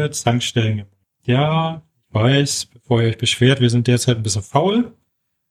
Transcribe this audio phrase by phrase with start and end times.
[0.00, 0.86] Liebe Tankstellen.
[1.24, 4.94] Ja, ich weiß, bevor ihr euch beschwert, wir sind derzeit ein bisschen faul.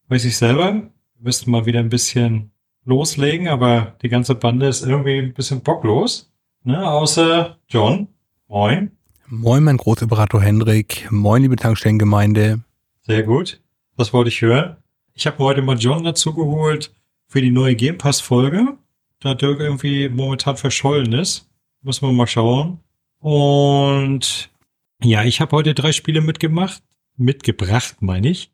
[0.08, 0.74] Weiß ich selber.
[0.74, 2.50] Wir müssten mal wieder ein bisschen
[2.84, 6.32] loslegen, aber die ganze Bande ist irgendwie ein bisschen bocklos.
[6.64, 6.84] Ne?
[6.84, 8.08] Außer John.
[8.48, 8.92] Moin.
[9.28, 11.08] Moin, mein Großoperator Hendrik.
[11.12, 12.64] Moin, liebe Tankstellengemeinde.
[13.02, 13.62] Sehr gut.
[13.98, 14.78] Das wollte ich hören.
[15.14, 16.92] Ich habe heute mal John dazu geholt
[17.28, 18.80] für die neue Game Pass Folge.
[19.20, 21.48] Da Dirk irgendwie momentan verschollen ist.
[21.84, 22.80] Muss man mal schauen.
[23.20, 24.50] Und
[25.02, 26.82] ja, ich habe heute drei Spiele mitgemacht.
[27.16, 28.52] Mitgebracht, meine ich.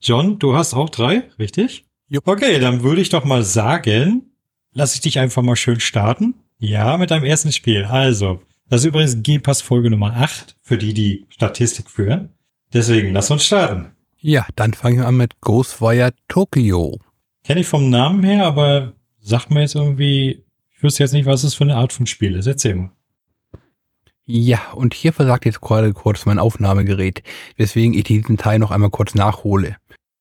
[0.00, 1.84] John, du hast auch drei, richtig?
[2.08, 2.28] Jupp.
[2.28, 4.32] Okay, dann würde ich doch mal sagen,
[4.72, 6.34] lass ich dich einfach mal schön starten.
[6.58, 7.84] Ja, mit deinem ersten Spiel.
[7.84, 12.30] Also, das ist übrigens Game Pass Folge Nummer 8, für die, die Statistik führen.
[12.72, 13.92] Deswegen, lass uns starten.
[14.18, 16.98] Ja, dann fangen wir an mit Ghostwire Tokyo.
[17.44, 20.44] Kenne ich vom Namen her, aber sagt mir jetzt irgendwie,
[20.74, 22.46] ich wüsste jetzt nicht, was es für eine Art von Spiel ist.
[22.46, 22.90] Erzähl mal.
[24.26, 27.22] Ja, und hier versagt jetzt gerade kurz mein Aufnahmegerät,
[27.56, 29.76] weswegen ich diesen Teil noch einmal kurz nachhole.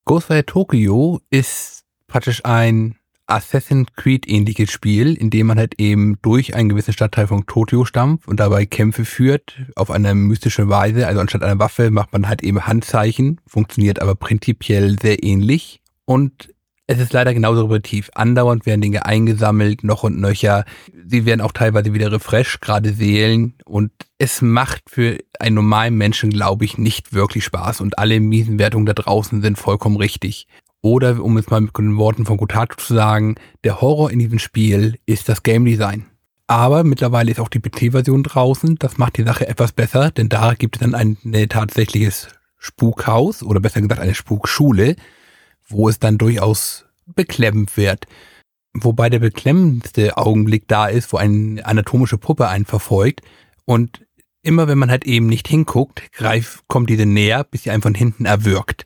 [0.05, 6.53] Ghostwire Tokyo ist praktisch ein Assassin's Creed ähnliches Spiel, in dem man halt eben durch
[6.55, 11.07] einen gewissen Stadtteil von Tokyo stampft und dabei Kämpfe führt auf eine mystische Weise.
[11.07, 15.81] Also anstatt einer Waffe macht man halt eben Handzeichen, funktioniert aber prinzipiell sehr ähnlich.
[16.03, 16.52] Und
[16.87, 18.09] es ist leider genauso repetitiv.
[18.13, 20.65] Andauernd werden Dinge eingesammelt, noch und nöcher.
[21.05, 23.53] Sie werden auch teilweise wieder refreshed, gerade Seelen.
[23.65, 27.79] Und es macht für einen normalen Menschen, glaube ich, nicht wirklich Spaß.
[27.79, 30.47] Und alle miesen Wertungen da draußen sind vollkommen richtig.
[30.81, 34.39] Oder, um es mal mit den Worten von Kotaku zu sagen, der Horror in diesem
[34.39, 36.07] Spiel ist das Game Design.
[36.47, 38.75] Aber mittlerweile ist auch die PC-Version draußen.
[38.75, 42.27] Das macht die Sache etwas besser, denn da gibt es dann ein, ein tatsächliches
[42.57, 44.97] Spukhaus oder besser gesagt eine Spukschule,
[45.67, 48.07] wo es dann durchaus beklemmend wird.
[48.73, 53.21] Wobei der beklemmendste Augenblick da ist, wo eine anatomische Puppe einen verfolgt
[53.65, 54.05] und
[54.41, 57.95] immer wenn man halt eben nicht hinguckt, greift, kommt diese näher, bis sie einen von
[57.95, 58.85] hinten erwürgt.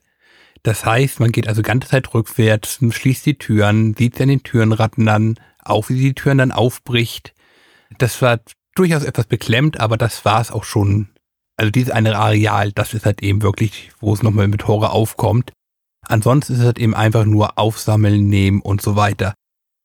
[0.64, 4.44] Das heißt, man geht also ganze Zeit rückwärts, schließt die Türen, sieht sie an den
[4.44, 7.34] Türenratten dann, auch wie sie die Türen dann aufbricht.
[7.98, 8.40] Das war
[8.76, 11.10] durchaus etwas beklemmt, aber das war es auch schon.
[11.56, 15.54] Also dieses eine Areal, das ist halt eben wirklich, wo es nochmal mit Horror aufkommt.
[16.08, 19.34] Ansonsten ist es halt eben einfach nur aufsammeln, nehmen und so weiter.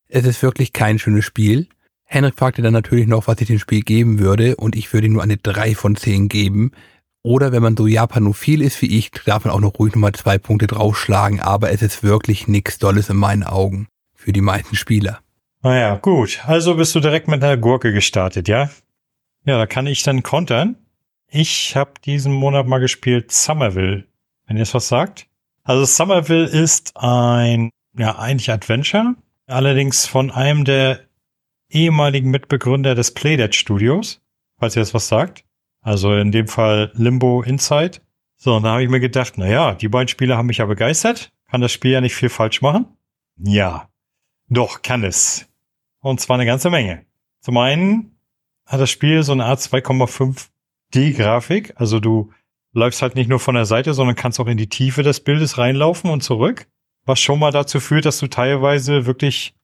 [0.09, 1.69] Es ist wirklich kein schönes Spiel.
[2.05, 5.15] Henrik fragte dann natürlich noch, was ich dem Spiel geben würde und ich würde ihm
[5.15, 6.73] nur eine 3 von 10 geben.
[7.23, 10.39] Oder wenn man so japanophil ist wie ich, darf man auch noch ruhig nochmal zwei
[10.39, 15.21] Punkte draufschlagen, aber es ist wirklich nichts Dolles in meinen Augen für die meisten Spieler.
[15.63, 16.41] Naja, gut.
[16.45, 18.71] Also bist du direkt mit einer Gurke gestartet, ja?
[19.45, 20.77] Ja, da kann ich dann kontern.
[21.29, 24.05] Ich habe diesen Monat mal gespielt Somerville,
[24.47, 25.27] wenn ihr es was sagt.
[25.65, 29.15] Also Somerville ist ein, ja, eigentlich Adventure,
[29.47, 31.01] allerdings von einem der
[31.71, 34.21] ehemaligen Mitbegründer des Playdead Studios,
[34.59, 35.45] falls ihr das was sagt.
[35.81, 38.01] Also in dem Fall Limbo Inside.
[38.37, 40.67] So, und da habe ich mir gedacht, na ja, die beiden Spiele haben mich ja
[40.67, 41.33] begeistert.
[41.49, 42.87] Kann das Spiel ja nicht viel falsch machen?
[43.37, 43.89] Ja,
[44.49, 45.49] doch, kann es.
[46.01, 47.07] Und zwar eine ganze Menge.
[47.41, 48.19] Zum einen
[48.67, 50.49] hat das Spiel so eine Art 2,5
[50.95, 51.75] D-Grafik.
[51.77, 52.33] Also du
[52.73, 55.59] läufst halt nicht nur von der Seite, sondern kannst auch in die Tiefe des Bildes
[55.59, 56.67] reinlaufen und zurück.
[57.05, 59.55] Was schon mal dazu führt, dass du teilweise wirklich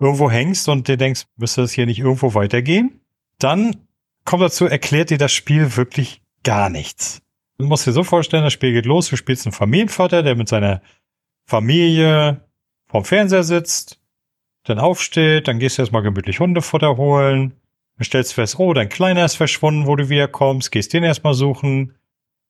[0.00, 3.00] irgendwo hängst und dir denkst, müsste das hier nicht irgendwo weitergehen?
[3.38, 3.76] Dann
[4.24, 7.22] kommt dazu, erklärt dir das Spiel wirklich gar nichts.
[7.58, 10.48] Du musst dir so vorstellen, das Spiel geht los, du spielst einen Familienvater, der mit
[10.48, 10.80] seiner
[11.44, 12.40] Familie
[12.86, 14.00] vorm Fernseher sitzt,
[14.64, 17.54] dann aufsteht, dann gehst du erstmal gemütlich Hundefutter holen,
[17.96, 21.97] dann stellst fest, oh, dein Kleiner ist verschwunden, wo du wiederkommst, gehst den erstmal suchen,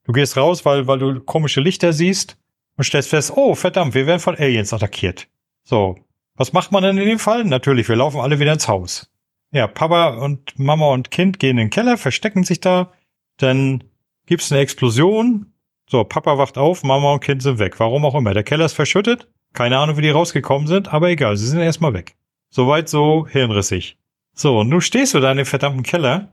[0.09, 2.39] Du gehst raus, weil, weil du komische Lichter siehst
[2.79, 5.29] und stellst fest, oh, verdammt, wir werden von Aliens attackiert.
[5.65, 5.99] So.
[6.35, 7.45] Was macht man denn in dem Fall?
[7.45, 9.11] Natürlich, wir laufen alle wieder ins Haus.
[9.53, 12.91] Ja, Papa und Mama und Kind gehen in den Keller, verstecken sich da.
[13.37, 13.85] Dann
[14.25, 15.53] gibt's eine Explosion.
[15.91, 17.79] So, Papa wacht auf, Mama und Kind sind weg.
[17.79, 18.33] Warum auch immer.
[18.33, 19.29] Der Keller ist verschüttet.
[19.53, 22.17] Keine Ahnung, wie die rausgekommen sind, aber egal, sie sind erstmal weg.
[22.49, 23.99] Soweit so hirnrissig.
[24.33, 26.29] So, und nun stehst du da in dem verdammten Keller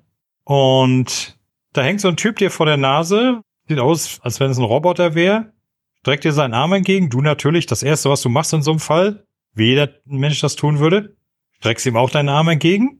[0.46, 1.38] und
[1.74, 4.64] da hängt so ein Typ dir vor der Nase, Sieht aus, als wenn es ein
[4.64, 5.54] Roboter wäre.
[6.00, 7.10] Streckt dir seinen Arm entgegen.
[7.10, 10.56] Du natürlich, das erste, was du machst in so einem Fall, wie jeder Mensch das
[10.56, 11.16] tun würde,
[11.58, 13.00] streckst ihm auch deinen Arm entgegen.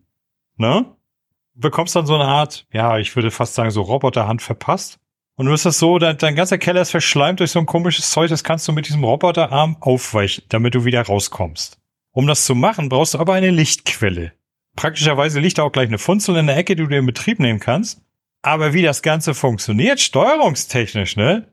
[0.58, 0.86] Ne?
[1.54, 5.00] Bekommst dann so eine Art, ja, ich würde fast sagen, so Roboterhand verpasst.
[5.36, 8.10] Und du ist das so, dein, dein ganzer Keller ist verschleimt durch so ein komisches
[8.10, 11.78] Zeug, das kannst du mit diesem Roboterarm aufweichen, damit du wieder rauskommst.
[12.12, 14.32] Um das zu machen, brauchst du aber eine Lichtquelle.
[14.78, 17.60] Praktischerweise liegt da auch gleich eine Funzel in der Ecke, die du in Betrieb nehmen
[17.60, 18.02] kannst.
[18.46, 21.48] Aber wie das Ganze funktioniert, steuerungstechnisch, ne?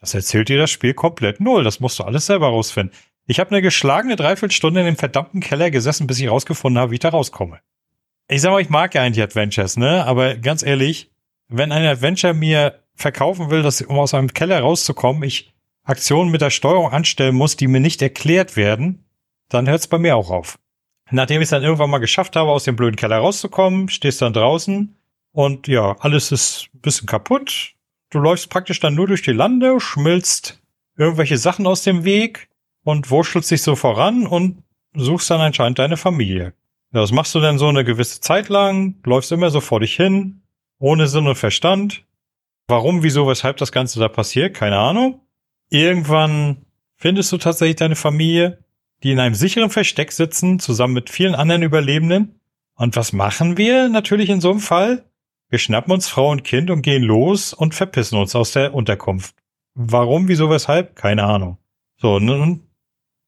[0.00, 1.64] Das erzählt dir das Spiel komplett null.
[1.64, 2.94] Das musst du alles selber rausfinden.
[3.26, 6.96] Ich habe eine geschlagene Dreiviertelstunde in dem verdammten Keller gesessen, bis ich rausgefunden habe, wie
[6.96, 7.60] ich da rauskomme.
[8.28, 10.04] Ich sag mal, ich mag ja eigentlich Adventures, ne?
[10.04, 11.10] Aber ganz ehrlich,
[11.48, 15.54] wenn ein Adventure mir verkaufen will, dass um aus einem Keller rauszukommen, ich
[15.84, 19.06] Aktionen mit der Steuerung anstellen muss, die mir nicht erklärt werden,
[19.48, 20.58] dann hört es bei mir auch auf.
[21.10, 24.34] Nachdem ich es dann irgendwann mal geschafft habe, aus dem blöden Keller rauszukommen, stehst dann
[24.34, 24.95] draußen
[25.36, 27.74] und ja, alles ist ein bisschen kaputt.
[28.08, 30.62] Du läufst praktisch dann nur durch die Lande, schmilzt
[30.96, 32.48] irgendwelche Sachen aus dem Weg
[32.84, 34.62] und wurschtelst dich so voran und
[34.94, 36.54] suchst dann anscheinend deine Familie.
[36.90, 40.40] Das machst du dann so eine gewisse Zeit lang, läufst immer so vor dich hin,
[40.78, 42.06] ohne Sinn und Verstand.
[42.66, 45.20] Warum, wieso, weshalb das Ganze da passiert, keine Ahnung.
[45.68, 46.64] Irgendwann
[46.96, 48.64] findest du tatsächlich deine Familie,
[49.02, 52.40] die in einem sicheren Versteck sitzen, zusammen mit vielen anderen Überlebenden.
[52.74, 55.04] Und was machen wir natürlich in so einem Fall?
[55.48, 59.34] Wir schnappen uns Frau und Kind und gehen los und verpissen uns aus der Unterkunft.
[59.74, 60.96] Warum, wieso, weshalb?
[60.96, 61.58] Keine Ahnung.
[61.98, 62.66] So, nun,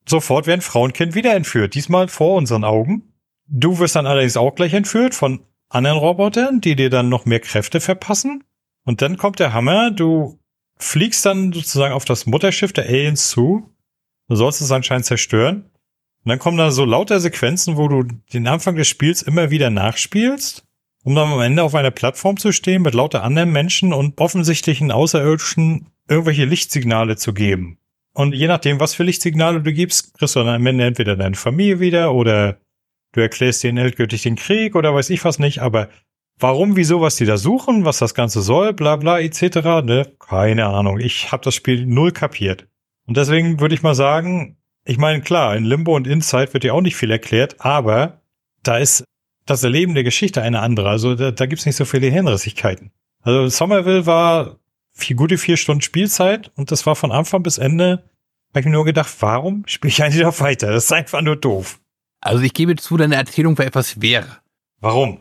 [0.06, 3.12] sofort werden Frau und Kind wieder entführt, diesmal vor unseren Augen.
[3.46, 7.40] Du wirst dann allerdings auch gleich entführt von anderen Robotern, die dir dann noch mehr
[7.40, 8.44] Kräfte verpassen.
[8.84, 10.38] Und dann kommt der Hammer, du
[10.78, 13.74] fliegst dann sozusagen auf das Mutterschiff der Aliens zu.
[14.28, 15.70] Du sollst es anscheinend zerstören.
[16.24, 19.70] Und dann kommen da so lauter Sequenzen, wo du den Anfang des Spiels immer wieder
[19.70, 20.64] nachspielst,
[21.04, 24.90] um dann am Ende auf einer Plattform zu stehen mit lauter anderen Menschen und offensichtlichen
[24.90, 27.78] Außerirdischen irgendwelche Lichtsignale zu geben.
[28.14, 31.36] Und je nachdem, was für Lichtsignale du gibst, kriegst du dann am Ende entweder deine
[31.36, 32.58] Familie wieder oder
[33.12, 35.88] du erklärst dir endgültig den Krieg oder weiß ich was nicht, aber
[36.40, 39.82] Warum, wieso, was die da suchen, was das Ganze soll, bla bla etc.
[39.84, 40.06] Ne?
[40.20, 41.00] Keine Ahnung.
[41.00, 42.68] Ich habe das Spiel null kapiert.
[43.06, 46.74] Und deswegen würde ich mal sagen, ich meine, klar, in Limbo und Inside wird ja
[46.74, 48.20] auch nicht viel erklärt, aber
[48.62, 49.02] da ist
[49.50, 50.88] das Erleben der Geschichte eine andere.
[50.88, 52.90] Also da, da gibt's nicht so viele Hirnrissigkeiten.
[53.22, 54.58] Also Somerville war
[54.92, 58.04] vier, gute vier Stunden Spielzeit und das war von Anfang bis Ende,
[58.50, 60.72] habe ich mir nur gedacht, warum spiele ich eigentlich noch weiter?
[60.72, 61.80] Das ist einfach nur doof.
[62.20, 64.26] Also ich gebe zu, deine Erzählung war etwas schwer.
[64.80, 65.20] Warum?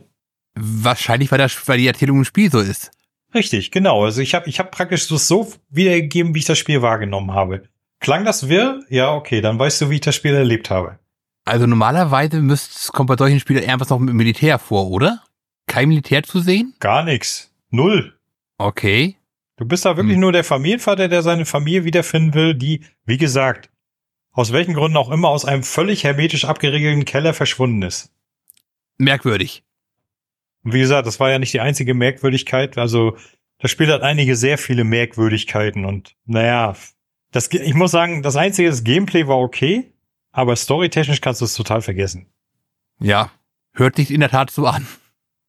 [0.55, 2.91] Wahrscheinlich, weil, das, weil die Erzählung im Spiel so ist.
[3.33, 4.03] Richtig, genau.
[4.03, 7.63] Also ich habe ich hab praktisch so, so wiedergegeben, wie ich das Spiel wahrgenommen habe.
[7.99, 8.81] Klang das wirr?
[8.89, 10.99] Ja, okay, dann weißt du, wie ich das Spiel erlebt habe.
[11.47, 15.23] Also normalerweise müsste, kommt bei solchen Spielen irgendwas noch mit Militär vor, oder?
[15.65, 16.73] Kein Militär zu sehen?
[16.79, 17.53] Gar nichts.
[17.69, 18.17] Null.
[18.57, 19.15] Okay.
[19.55, 20.21] Du bist da wirklich hm.
[20.21, 23.69] nur der Familienvater, der seine Familie wiederfinden will, die, wie gesagt,
[24.31, 28.11] aus welchen Gründen auch immer aus einem völlig hermetisch abgeriegelten Keller verschwunden ist.
[28.97, 29.63] Merkwürdig.
[30.63, 32.77] Und wie gesagt, das war ja nicht die einzige Merkwürdigkeit.
[32.77, 33.17] Also
[33.59, 36.75] das Spiel hat einige sehr viele Merkwürdigkeiten und naja,
[37.31, 39.93] das, ich muss sagen, das einzige das Gameplay war okay,
[40.37, 42.27] aber storytechnisch kannst du es total vergessen.
[42.99, 43.31] Ja,
[43.73, 44.85] hört sich in der Tat so an.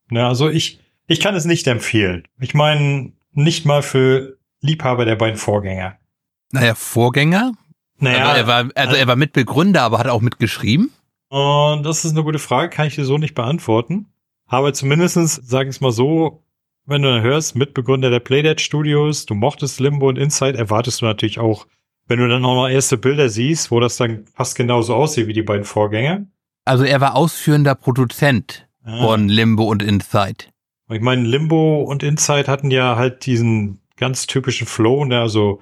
[0.09, 2.27] Na, also ich, ich kann es nicht empfehlen.
[2.41, 5.99] Ich meine, nicht mal für Liebhaber der beiden Vorgänger.
[6.53, 7.53] Naja, Vorgänger?
[7.99, 10.91] Naja, also er war, also er war Mitbegründer, aber hat auch mitgeschrieben?
[11.29, 14.07] Und das ist eine gute Frage, kann ich dir so nicht beantworten.
[14.47, 16.43] Aber zumindestens, sag ich es mal so,
[16.87, 21.05] wenn du dann hörst, Mitbegründer der Playdead Studios, du mochtest Limbo und Inside, erwartest du
[21.05, 21.67] natürlich auch,
[22.09, 25.33] wenn du dann auch noch erste Bilder siehst, wo das dann fast genauso aussieht wie
[25.33, 26.27] die beiden Vorgänger.
[26.65, 29.07] Also er war ausführender Produzent ah.
[29.07, 30.47] von Limbo und Inside.
[30.91, 35.21] Ich meine, Limbo und Inside hatten ja halt diesen ganz typischen Flow, ne?
[35.21, 35.61] also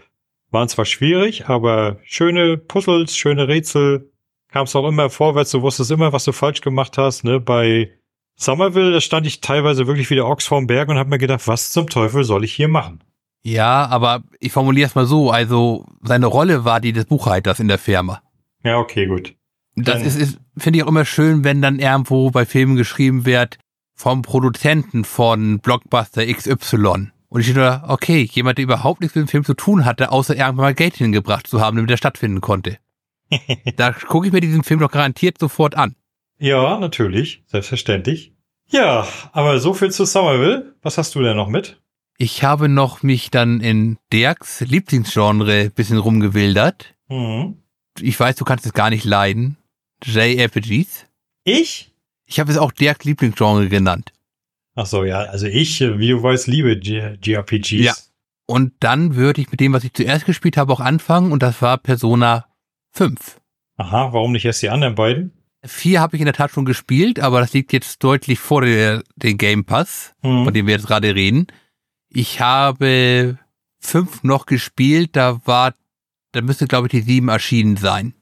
[0.50, 4.12] waren zwar schwierig, aber schöne Puzzles, schöne Rätsel,
[4.48, 7.40] kamst auch immer vorwärts, du wusstest immer, was du falsch gemacht hast, ne?
[7.40, 7.90] Bei
[8.36, 11.48] Somerville, da stand ich teilweise wirklich wie der Ochs vorm Berg und habe mir gedacht,
[11.48, 13.00] was zum Teufel soll ich hier machen?
[13.46, 17.68] Ja, aber ich formuliere es mal so, also seine Rolle war die des Buchhalters in
[17.68, 18.20] der Firma.
[18.64, 19.36] Ja, okay, gut.
[19.76, 23.58] Das ist, ist finde ich auch immer schön, wenn dann irgendwo bei Filmen geschrieben wird,
[23.94, 27.12] vom Produzenten von Blockbuster XY.
[27.28, 30.34] Und ich dachte, okay, jemand, der überhaupt nichts mit dem Film zu tun hatte, außer
[30.34, 32.78] irgendwann mal Geld hingebracht zu haben, damit er stattfinden konnte.
[33.76, 35.94] da gucke ich mir diesen Film doch garantiert sofort an.
[36.40, 38.34] Ja, natürlich, selbstverständlich.
[38.66, 40.74] Ja, aber so viel zu Somerville.
[40.82, 41.80] Was hast du denn noch mit?
[42.18, 46.94] Ich habe noch mich dann in Dirks Lieblingsgenre bisschen rumgewildert.
[47.08, 47.62] Mhm.
[48.00, 49.56] Ich weiß, du kannst es gar nicht leiden.
[50.02, 51.06] JRPGs.
[51.44, 51.92] Ich?
[52.24, 54.12] Ich habe es auch Dirks Lieblingsgenre genannt.
[54.74, 55.20] Ach so, ja.
[55.20, 57.70] Also ich, wie du weißt, liebe JRPGs.
[57.70, 57.94] Ja.
[58.46, 61.32] Und dann würde ich mit dem, was ich zuerst gespielt habe, auch anfangen.
[61.32, 62.46] Und das war Persona
[62.92, 63.40] 5.
[63.76, 65.32] Aha, warum nicht erst die anderen beiden?
[65.64, 69.02] Vier habe ich in der Tat schon gespielt, aber das liegt jetzt deutlich vor der,
[69.16, 70.44] den Game Pass, mhm.
[70.44, 71.48] von dem wir jetzt gerade reden.
[72.08, 73.38] Ich habe
[73.78, 75.74] fünf noch gespielt, da war,
[76.32, 78.14] da müsste glaube ich die sieben erschienen sein.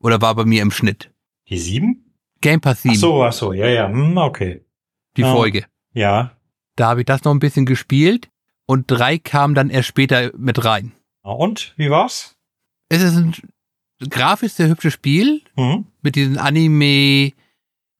[0.00, 1.12] Oder war bei mir im Schnitt.
[1.48, 2.12] Die sieben?
[2.40, 2.94] Game Pass 7.
[2.94, 4.64] Ach so, ach so, ja, ja, hm, okay.
[5.16, 5.64] Die oh, Folge.
[5.92, 6.36] Ja.
[6.76, 8.28] Da habe ich das noch ein bisschen gespielt
[8.66, 10.92] und drei kam dann erst später mit rein.
[11.22, 12.36] Und, wie war's?
[12.88, 13.34] Es ist ein
[14.08, 15.86] grafisch sehr hübsches Spiel mhm.
[16.02, 17.32] mit diesem Anime.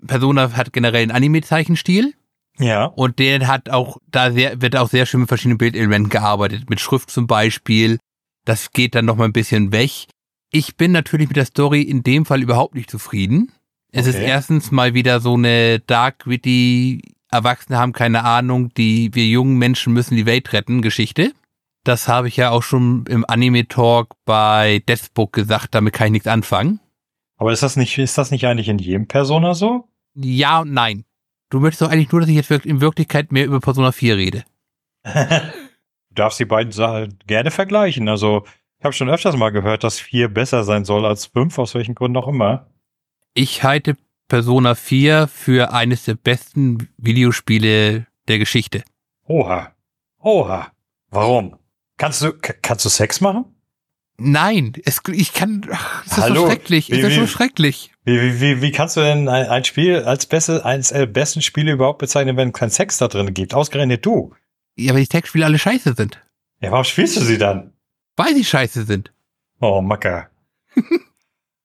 [0.05, 2.15] Persona hat generell einen Anime-Zeichenstil.
[2.63, 2.85] Ja.
[2.87, 6.71] Und der hat auch, da sehr, wird auch sehr schön mit verschiedenen Bildelementen gearbeitet.
[6.71, 7.99] Mit Schrift zum Beispiel.
[8.45, 10.07] Das geht dann noch mal ein bisschen weg.
[10.51, 13.53] Ich bin natürlich mit der Story in dem Fall überhaupt nicht zufrieden.
[13.93, 14.27] Es ist Okay.
[14.27, 19.93] erstens mal wieder so eine dark, witty, Erwachsene haben keine Ahnung, die wir jungen Menschen
[19.93, 21.33] müssen die Welt retten Geschichte.
[21.85, 26.29] Das habe ich ja auch schon im Anime-Talk bei Deathbook gesagt, damit kann ich nichts
[26.29, 26.79] anfangen.
[27.39, 29.89] Aber ist das nicht, ist das nicht eigentlich in jedem Persona so?
[30.15, 31.05] Ja und nein.
[31.53, 34.45] Du möchtest doch eigentlich nur, dass ich jetzt in Wirklichkeit mehr über Persona 4 rede.
[35.05, 35.13] Du
[36.15, 38.09] darfst die beiden Sachen gerne vergleichen.
[38.09, 38.47] Also,
[38.79, 41.95] ich habe schon öfters mal gehört, dass vier besser sein soll als fünf, aus welchen
[41.95, 42.71] Gründen auch immer.
[43.35, 48.83] Ich halte Persona 4 für eines der besten Videospiele der Geschichte.
[49.27, 49.75] Oha.
[50.21, 50.73] Oha.
[51.11, 51.59] Warum?
[51.99, 52.33] Kannst du,
[52.63, 53.45] kannst du Sex machen?
[54.19, 57.27] Nein, es, ich kann, ach, es ist Hallo, so schrecklich, es wie- ist so wie-
[57.29, 57.93] schrecklich.
[58.05, 61.41] Wie, wie, wie, wie kannst du denn ein, ein Spiel als beste, eines der besten
[61.43, 63.55] Spiele überhaupt bezeichnen, wenn kein Sex da drin gibt?
[63.55, 64.35] Ausgerechnet du.
[64.77, 66.21] Ja, weil die Textspiele alle scheiße sind.
[66.61, 67.73] Ja, warum spielst du sie dann?
[68.17, 69.13] Weil sie scheiße sind.
[69.61, 70.29] Oh, Macker.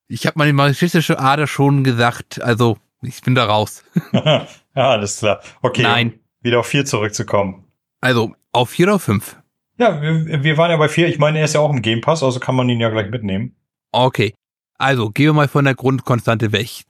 [0.10, 3.84] Ich habe meine masochistische Ader schon gesagt, also ich bin da raus.
[4.14, 5.42] ja, alles klar.
[5.62, 5.82] Okay.
[5.84, 6.14] Nein.
[6.14, 7.66] um Wieder auf vier zurückzukommen.
[8.00, 9.37] Also auf 4 oder 5.
[9.78, 11.08] Ja, wir, wir waren ja bei vier.
[11.08, 13.10] Ich meine, er ist ja auch im Game Pass, also kann man ihn ja gleich
[13.10, 13.56] mitnehmen.
[13.92, 14.34] Okay.
[14.78, 16.84] Also, gehen wir mal von der Grundkonstante weg.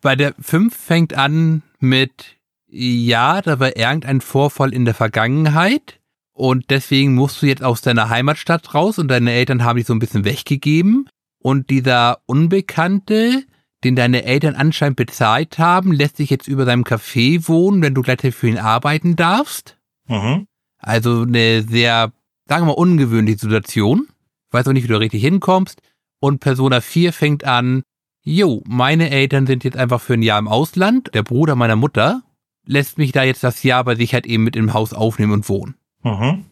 [0.00, 2.36] Bei der 5 fängt an mit,
[2.66, 6.00] ja, da war irgendein Vorfall in der Vergangenheit
[6.32, 9.94] und deswegen musst du jetzt aus deiner Heimatstadt raus und deine Eltern haben dich so
[9.94, 11.08] ein bisschen weggegeben
[11.38, 13.44] und dieser Unbekannte,
[13.84, 18.02] den deine Eltern anscheinend bezahlt haben, lässt sich jetzt über seinem Café wohnen, wenn du
[18.02, 19.78] gleich für ihn arbeiten darfst.
[20.06, 20.46] Mhm.
[20.78, 22.12] Also eine sehr,
[22.46, 24.08] sagen wir mal, ungewöhnliche Situation.
[24.50, 25.80] Weiß auch nicht, wie du richtig hinkommst.
[26.20, 27.82] Und Persona 4 fängt an,
[28.22, 31.10] jo, meine Eltern sind jetzt einfach für ein Jahr im Ausland.
[31.14, 32.22] Der Bruder meiner Mutter
[32.64, 35.48] lässt mich da jetzt das Jahr bei sich halt eben mit im Haus aufnehmen und
[35.48, 35.74] wohnen.
[36.02, 36.44] Mhm.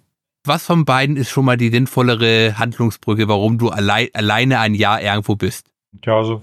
[0.45, 5.03] Was von beiden ist schon mal die sinnvollere Handlungsbrücke, warum du allei alleine ein Jahr
[5.03, 5.71] irgendwo bist?
[6.05, 6.43] Ja, also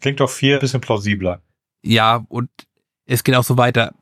[0.00, 1.40] klingt doch vier ein bisschen plausibler.
[1.82, 2.50] Ja, und
[3.06, 3.94] es geht auch so weiter.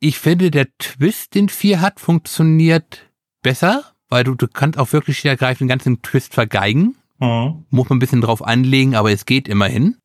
[0.00, 3.10] Ich finde, der Twist, den 4 hat, funktioniert
[3.42, 6.96] besser, weil du, du kannst auch wirklich schwer greifen, den ganzen Twist vergeigen.
[7.18, 7.64] Mhm.
[7.70, 9.96] Muss man ein bisschen drauf anlegen, aber es geht immerhin.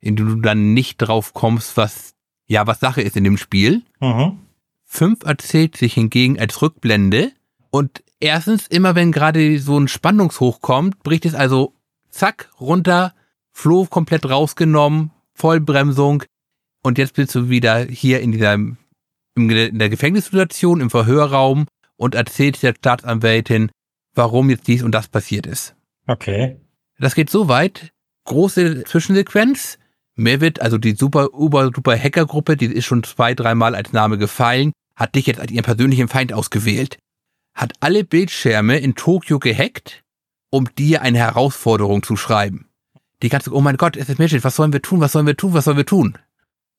[0.00, 2.14] Indem du dann nicht drauf kommst, was,
[2.48, 3.82] ja, was Sache ist in dem Spiel.
[4.00, 4.38] Mhm.
[4.84, 7.32] 5 erzählt sich hingegen als Rückblende.
[7.70, 11.72] Und erstens, immer wenn gerade so ein Spannungshoch kommt, bricht es also
[12.10, 13.14] zack, runter,
[13.50, 16.24] Floh komplett rausgenommen, Vollbremsung.
[16.82, 21.66] Und jetzt bist du wieder hier in dieser, in der Gefängnissituation, im Verhörraum
[22.02, 23.70] und erzählst der Staatsanwältin,
[24.14, 25.76] warum jetzt dies und das passiert ist.
[26.08, 26.60] Okay.
[26.98, 27.92] Das geht so weit.
[28.24, 29.78] Große Zwischensequenz.
[30.16, 34.72] Mervit, also die super, super, super Hackergruppe, die ist schon zwei, dreimal als Name gefallen,
[34.94, 36.98] hat dich jetzt als ihren persönlichen Feind ausgewählt.
[37.54, 40.02] Hat alle Bildschirme in Tokio gehackt,
[40.50, 42.68] um dir eine Herausforderung zu schreiben.
[43.22, 45.36] Die ganze, oh mein Gott, es ist Magic, was sollen wir tun, was sollen wir
[45.36, 46.18] tun, was sollen wir tun?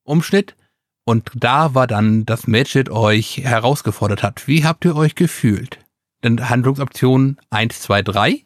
[0.03, 0.55] Umschnitt.
[1.05, 4.47] Und da war dann, dass Magic euch herausgefordert hat.
[4.47, 5.79] Wie habt ihr euch gefühlt?
[6.23, 8.45] Denn Handlungsoption 1, 2, 3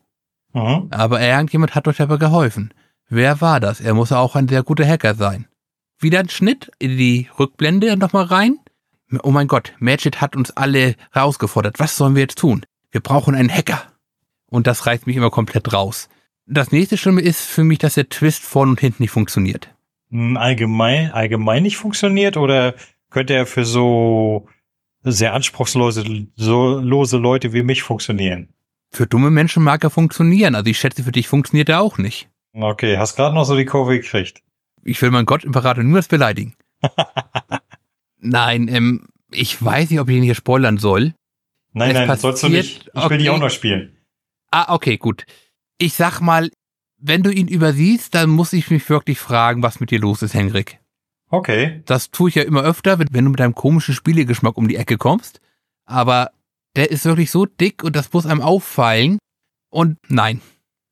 [0.54, 0.88] Mhm.
[0.90, 2.74] aber irgendjemand hat euch dabei geholfen.
[3.10, 3.80] Wer war das?
[3.80, 5.46] Er muss auch ein sehr guter Hacker sein.
[6.00, 8.58] Wieder ein Schnitt in die Rückblende nochmal rein.
[9.24, 11.80] Oh mein Gott, Magic hat uns alle herausgefordert.
[11.80, 12.66] Was sollen wir jetzt tun?
[12.92, 13.84] Wir brauchen einen Hacker.
[14.50, 16.10] Und das reißt mich immer komplett raus.
[16.46, 19.70] Das nächste Schlimme ist für mich, dass der Twist vorn und hinten nicht funktioniert.
[20.12, 22.76] Hm, Allgemein, allgemein nicht funktioniert oder
[23.10, 24.48] könnte er für so
[25.04, 28.50] sehr anspruchslose so lose Leute wie mich funktionieren?
[28.92, 30.56] Für dumme Menschen mag er funktionieren.
[30.56, 32.30] Also ich schätze, für dich funktioniert er auch nicht.
[32.54, 34.42] Okay, hast gerade noch so die Kurve gekriegt.
[34.84, 36.56] Ich will meinen Gott Imperator niemals beleidigen.
[38.20, 41.14] Nein, ähm, ich weiß nicht, ob ich ihn hier spoilern soll.
[41.74, 42.92] Nein, Es nein, das sollst du passiert- nicht.
[42.94, 43.38] Ich will die okay.
[43.38, 43.98] auch noch spielen.
[44.52, 45.26] Ah, okay, gut.
[45.78, 46.50] Ich sag mal,
[47.00, 50.34] wenn du ihn übersiehst, dann muss ich mich wirklich fragen, was mit dir los ist,
[50.34, 50.80] Henrik.
[51.30, 51.82] Okay.
[51.86, 54.98] Das tue ich ja immer öfter, wenn du mit deinem komischen Spielegeschmack um die Ecke
[54.98, 55.42] kommst.
[55.86, 56.32] Aber
[56.76, 59.18] der ist wirklich so dick und das muss einem auffallen.
[59.70, 60.42] Und nein,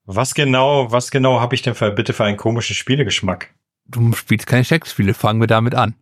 [0.05, 3.53] Was genau, was genau habe ich denn für, bitte für einen komischen Spielegeschmack?
[3.87, 5.93] du spielst keine Checkspiele, fangen wir damit an.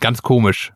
[0.00, 0.72] Ganz komisch.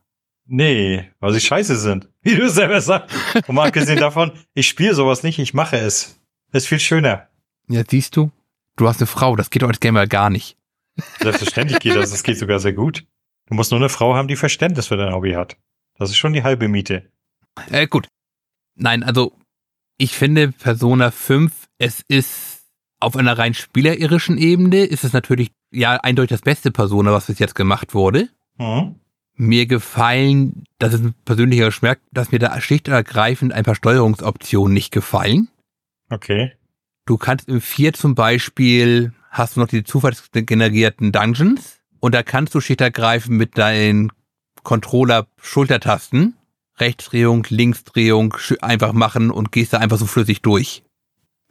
[0.47, 2.09] Nee, weil sie scheiße sind.
[2.23, 3.17] Wie du selber sagst.
[3.49, 6.21] Und mal abgesehen davon, ich spiele sowas nicht, ich mache es.
[6.53, 7.29] Ist viel schöner.
[7.69, 8.31] Ja, siehst du?
[8.81, 10.57] Du hast eine Frau, das geht als Gamer gar nicht.
[11.21, 13.05] Selbstverständlich geht das, das geht sogar sehr gut.
[13.47, 15.59] Du musst nur eine Frau haben, die Verständnis für dein Hobby hat.
[15.99, 17.11] Das ist schon die halbe Miete.
[17.71, 18.09] Äh, gut.
[18.77, 19.37] Nein, also
[19.99, 22.63] ich finde Persona 5, es ist
[23.01, 27.39] auf einer rein spielerischen Ebene, ist es natürlich ja eindeutig das beste Persona, was bis
[27.39, 28.31] jetzt gemacht wurde.
[28.57, 28.95] Mhm.
[29.35, 33.75] Mir gefallen, das ist ein persönlicher Geschmack, dass mir da schlicht und ergreifend ein paar
[33.75, 35.49] Steuerungsoptionen nicht gefallen.
[36.09, 36.53] Okay.
[37.07, 42.55] Du kannst im 4 zum Beispiel, hast du noch die zufallsgenerierten Dungeons und da kannst
[42.55, 44.13] du schlicht und ergreifend mit deinen
[44.63, 46.37] Controller-Schultertasten
[46.81, 50.83] Rechtsdrehung, Linksdrehung einfach machen und gehst da einfach so flüssig durch.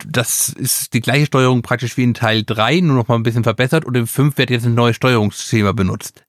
[0.06, 3.44] Das ist die gleiche Steuerung praktisch wie in Teil 3, nur noch mal ein bisschen
[3.44, 6.26] verbessert und im 5 wird jetzt ein neues Steuerungsschema benutzt.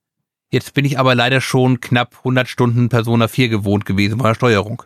[0.50, 4.34] Jetzt bin ich aber leider schon knapp 100 Stunden Persona 4 gewohnt gewesen von der
[4.34, 4.82] Steuerung.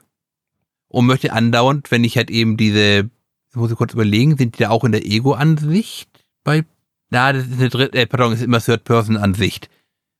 [0.88, 3.08] Und möchte andauernd, wenn ich halt eben diese,
[3.54, 6.08] ich muss ich kurz überlegen, sind die da auch in der Ego-Ansicht
[6.42, 6.64] bei,
[7.10, 9.70] na, das ist eine dritte, äh, pardon, ist immer Third-Person-Ansicht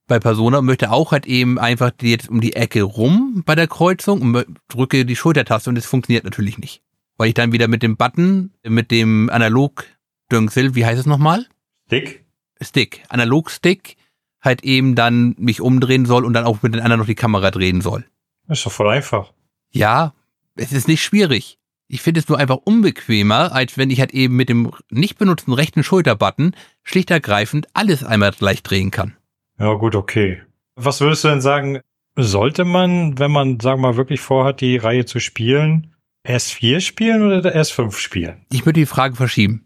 [0.06, 4.20] bei Persona möchte auch halt eben einfach jetzt um die Ecke rum bei der Kreuzung
[4.20, 6.82] und drücke die Schultertaste und es funktioniert natürlich nicht.
[7.16, 11.46] Weil ich dann wieder mit dem Button, mit dem Analog-Döngsel, wie heißt es nochmal?
[11.86, 12.24] Stick?
[12.60, 13.02] Stick.
[13.08, 13.96] Analog-Stick
[14.40, 17.50] halt eben dann mich umdrehen soll und dann auch mit den anderen noch die Kamera
[17.50, 18.04] drehen soll.
[18.46, 19.32] Das ist doch voll einfach.
[19.70, 20.12] Ja,
[20.54, 21.58] es ist nicht schwierig.
[21.86, 25.52] Ich finde es nur einfach unbequemer, als wenn ich halt eben mit dem nicht benutzten
[25.52, 29.16] rechten Schulterbutton schlicht ergreifend alles einmal gleich drehen kann.
[29.58, 30.42] Ja, gut, okay.
[30.76, 31.80] Was würdest du denn sagen,
[32.16, 35.94] sollte man, wenn man, sagen wir mal, wirklich vorhat, die Reihe zu spielen,
[36.26, 38.46] S4 spielen oder S5 spielen?
[38.50, 39.64] Ich würde die Frage verschieben.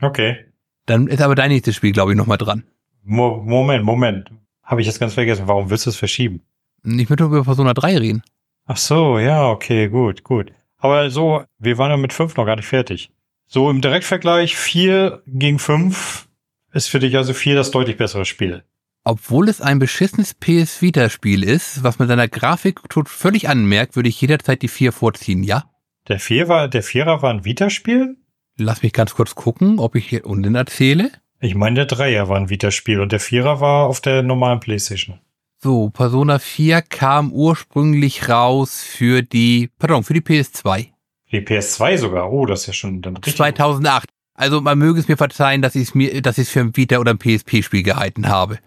[0.00, 0.44] Okay.
[0.86, 2.64] Dann ist aber dein nächstes Spiel, glaube ich, nochmal dran.
[3.02, 4.30] Mo Moment, Moment.
[4.62, 5.48] Habe ich jetzt ganz vergessen.
[5.48, 6.42] Warum willst du es verschieben?
[6.84, 8.22] Ich würde über Persona 3 reden.
[8.66, 10.52] Ach so, ja, okay, gut, gut.
[10.78, 13.10] Aber so, wir waren ja mit 5 noch gar nicht fertig.
[13.46, 16.28] So im Direktvergleich 4 gegen 5
[16.72, 18.64] ist für dich also 4 das deutlich bessere Spiel
[19.08, 24.10] obwohl es ein beschissenes PS Vita-Spiel ist, was mit seiner Grafik tut völlig anmerkt, würde
[24.10, 25.64] ich jederzeit die 4 vorziehen, ja?
[26.08, 28.16] Der 4 war, der Vierer war ein Vita-Spiel?
[28.58, 31.10] Lass mich ganz kurz gucken, ob ich hier unten erzähle.
[31.40, 35.18] Ich meine, der Dreier war ein Vita-Spiel und der Vierer war auf der normalen Playstation.
[35.60, 40.90] So, Persona 4 kam ursprünglich raus für die, pardon, für die PS2.
[41.32, 42.32] Die PS2 sogar.
[42.32, 43.36] Oh, das ist ja schon dann richtig.
[43.36, 44.08] 2008.
[44.34, 46.76] Also man möge es mir verzeihen, dass ich es mir, dass ich es für ein
[46.76, 48.60] Vita oder ein PSP-Spiel gehalten habe.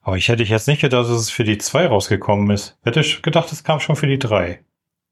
[0.00, 2.78] Aber ich hätte jetzt nicht gedacht, dass es für die 2 rausgekommen ist.
[2.82, 4.64] Hätte ich gedacht, es kam schon für die 3.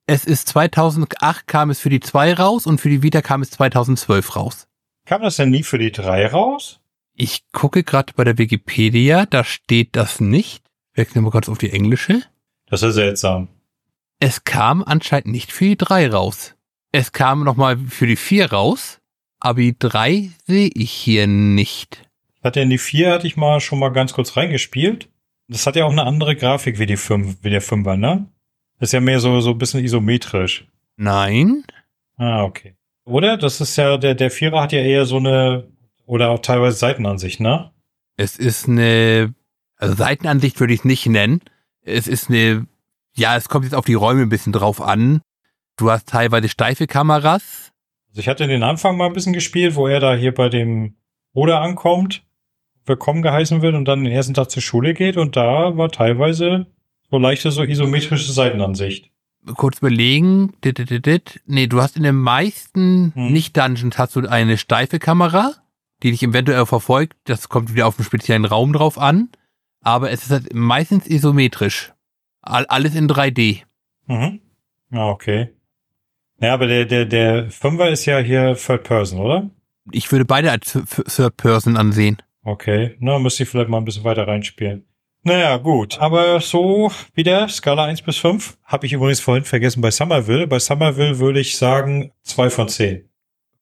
[0.07, 3.51] Es ist 2008 kam es für die 2 raus und für die Vita kam es
[3.51, 4.67] 2012 raus.
[5.05, 6.81] Kam das denn nie für die 3 raus?
[7.15, 10.65] Ich gucke gerade bei der Wikipedia, da steht das nicht.
[11.01, 12.23] Wechseln wir kurz auf die englische.
[12.67, 13.49] Das ist seltsam.
[14.21, 16.55] Es kam anscheinend nicht für die 3 raus.
[16.93, 19.01] Es kam nochmal für die 4 raus
[19.41, 22.03] Abi 3 sehe ich hier nicht.
[22.45, 25.09] Hatte in die 4 hatte ich mal schon mal ganz kurz reingespielt.
[25.49, 28.27] Das hat ja auch eine andere Grafik wie die 5, wie der 5er, ne?
[28.79, 30.69] Das ist ja mehr so, so ein bisschen isometrisch.
[30.97, 31.65] Nein.
[32.17, 32.77] Ah, okay.
[33.05, 33.39] Oder?
[33.39, 35.69] Das ist ja, der, der Vierer hat ja eher so eine,
[36.05, 37.71] oder auch teilweise Seitenansicht, ne?
[38.17, 39.35] Es ist eine,
[39.81, 41.41] also Seitenansicht würde ich es nicht nennen.
[41.83, 42.67] Es ist eine,
[43.15, 45.21] ja, es kommt jetzt auf die Räume ein bisschen drauf an.
[45.77, 47.71] Du hast teilweise steife Kameras,
[48.11, 50.97] also ich hatte den Anfang mal ein bisschen gespielt, wo er da hier bei dem
[51.33, 52.25] Bruder ankommt,
[52.85, 56.67] willkommen geheißen wird und dann den ersten Tag zur Schule geht und da war teilweise
[57.09, 59.11] so leichte, so isometrische Seitenansicht.
[59.55, 60.53] Kurz überlegen,
[61.47, 63.33] nee, du hast in den meisten hm.
[63.33, 65.55] Nicht-Dungeons hast du eine steife Kamera,
[66.03, 69.29] die dich eventuell verfolgt, das kommt wieder auf einen speziellen Raum drauf an,
[69.81, 71.93] aber es ist halt meistens isometrisch.
[72.43, 73.63] Alles in 3D.
[74.07, 74.41] Mhm.
[74.91, 75.51] Ja, okay.
[76.41, 79.51] Ja, aber der, der, der Fünfer ist ja hier Third Person, oder?
[79.93, 82.17] Ich würde beide als Third Person ansehen.
[82.43, 84.87] Okay, na, müsste ich vielleicht mal ein bisschen weiter reinspielen.
[85.23, 85.99] Naja, gut.
[85.99, 88.57] Aber so wieder, Skala 1 bis 5.
[88.65, 90.47] Habe ich übrigens vorhin vergessen bei Somerville.
[90.47, 93.07] Bei Somerville würde ich sagen 2 von 10.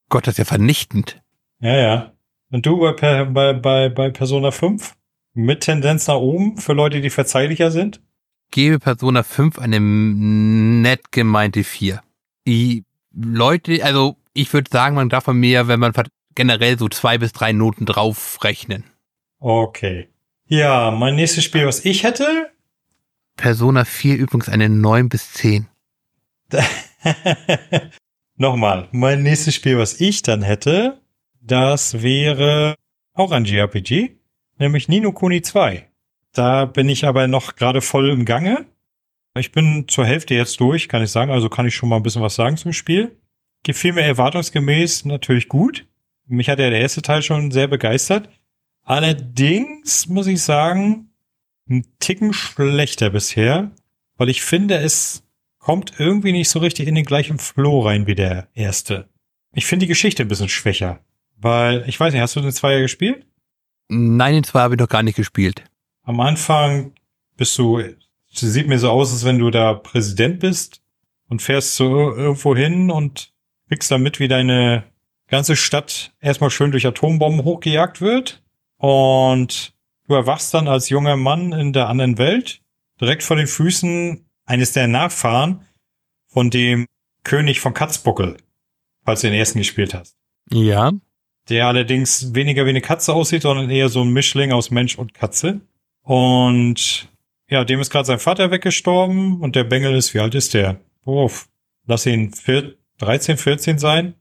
[0.09, 1.20] Gott, das ist ja vernichtend.
[1.61, 2.12] Ja, ja.
[2.50, 4.94] Und du bei, bei, bei, bei Persona 5?
[5.38, 8.01] Mit Tendenz nach oben für Leute, die verzeihlicher sind?
[8.51, 12.03] Gebe Persona 5 eine nett gemeinte 4
[12.48, 15.92] die Leute, also ich würde sagen, man darf von mir, wenn man
[16.35, 18.85] generell so zwei bis drei Noten drauf rechnen.
[19.38, 20.09] Okay.
[20.46, 22.51] Ja, mein nächstes Spiel, was ich hätte?
[23.37, 25.68] Persona 4 übrigens eine 9 bis 10.
[28.37, 31.01] Nochmal, mein nächstes Spiel, was ich dann hätte,
[31.40, 32.77] das wäre
[33.12, 34.17] auch ein JRPG,
[34.59, 35.88] nämlich Nino Kuni 2.
[36.33, 38.66] Da bin ich aber noch gerade voll im Gange.
[39.37, 41.31] Ich bin zur Hälfte jetzt durch, kann ich sagen.
[41.31, 43.16] Also kann ich schon mal ein bisschen was sagen zum Spiel.
[43.64, 45.87] Gefiel mir erwartungsgemäß natürlich gut.
[46.27, 48.29] Mich hat ja der erste Teil schon sehr begeistert.
[48.83, 51.11] Allerdings muss ich sagen,
[51.68, 53.71] ein Ticken schlechter bisher,
[54.16, 55.25] weil ich finde, es
[55.59, 59.09] kommt irgendwie nicht so richtig in den gleichen Flow rein wie der erste.
[59.53, 61.01] Ich finde die Geschichte ein bisschen schwächer,
[61.37, 63.27] weil ich weiß nicht, hast du den Zweier gespielt?
[63.88, 65.64] Nein, den Zweier habe ich noch gar nicht gespielt.
[66.03, 66.92] Am Anfang
[67.37, 67.83] bist du
[68.31, 70.83] sieht mir so aus, als wenn du da Präsident bist
[71.29, 73.33] und fährst so irgendwo hin und
[73.68, 74.85] kriegst damit, wie deine
[75.29, 78.42] ganze Stadt erstmal schön durch Atombomben hochgejagt wird.
[78.77, 79.74] Und
[80.07, 82.62] du erwachst dann als junger Mann in der anderen Welt,
[83.01, 85.66] direkt vor den Füßen eines der Nachfahren
[86.27, 86.87] von dem
[87.24, 88.37] König von Katzbuckel,
[89.05, 90.16] falls du den ersten gespielt hast.
[90.51, 90.92] Ja.
[91.48, 95.14] Der allerdings weniger wie eine Katze aussieht, sondern eher so ein Mischling aus Mensch und
[95.14, 95.61] Katze.
[96.02, 97.08] Und
[97.48, 100.80] ja, dem ist gerade sein Vater weggestorben und der Bengel ist, wie alt ist der?
[101.04, 101.48] Uff,
[101.87, 102.32] lass ihn
[102.98, 104.14] 13, 14 sein.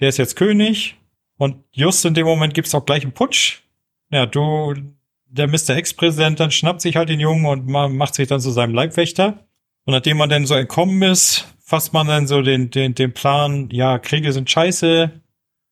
[0.00, 0.96] Der ist jetzt König
[1.36, 3.62] und just in dem Moment gibt's auch gleich einen Putsch.
[4.10, 4.74] Ja, du,
[5.26, 5.70] der Mr.
[5.70, 9.46] Ex-Präsident dann schnappt sich halt den Jungen und macht sich dann zu seinem Leibwächter.
[9.84, 13.68] Und nachdem man dann so entkommen ist, fasst man dann so den, den, den Plan,
[13.70, 15.20] ja, Kriege sind scheiße,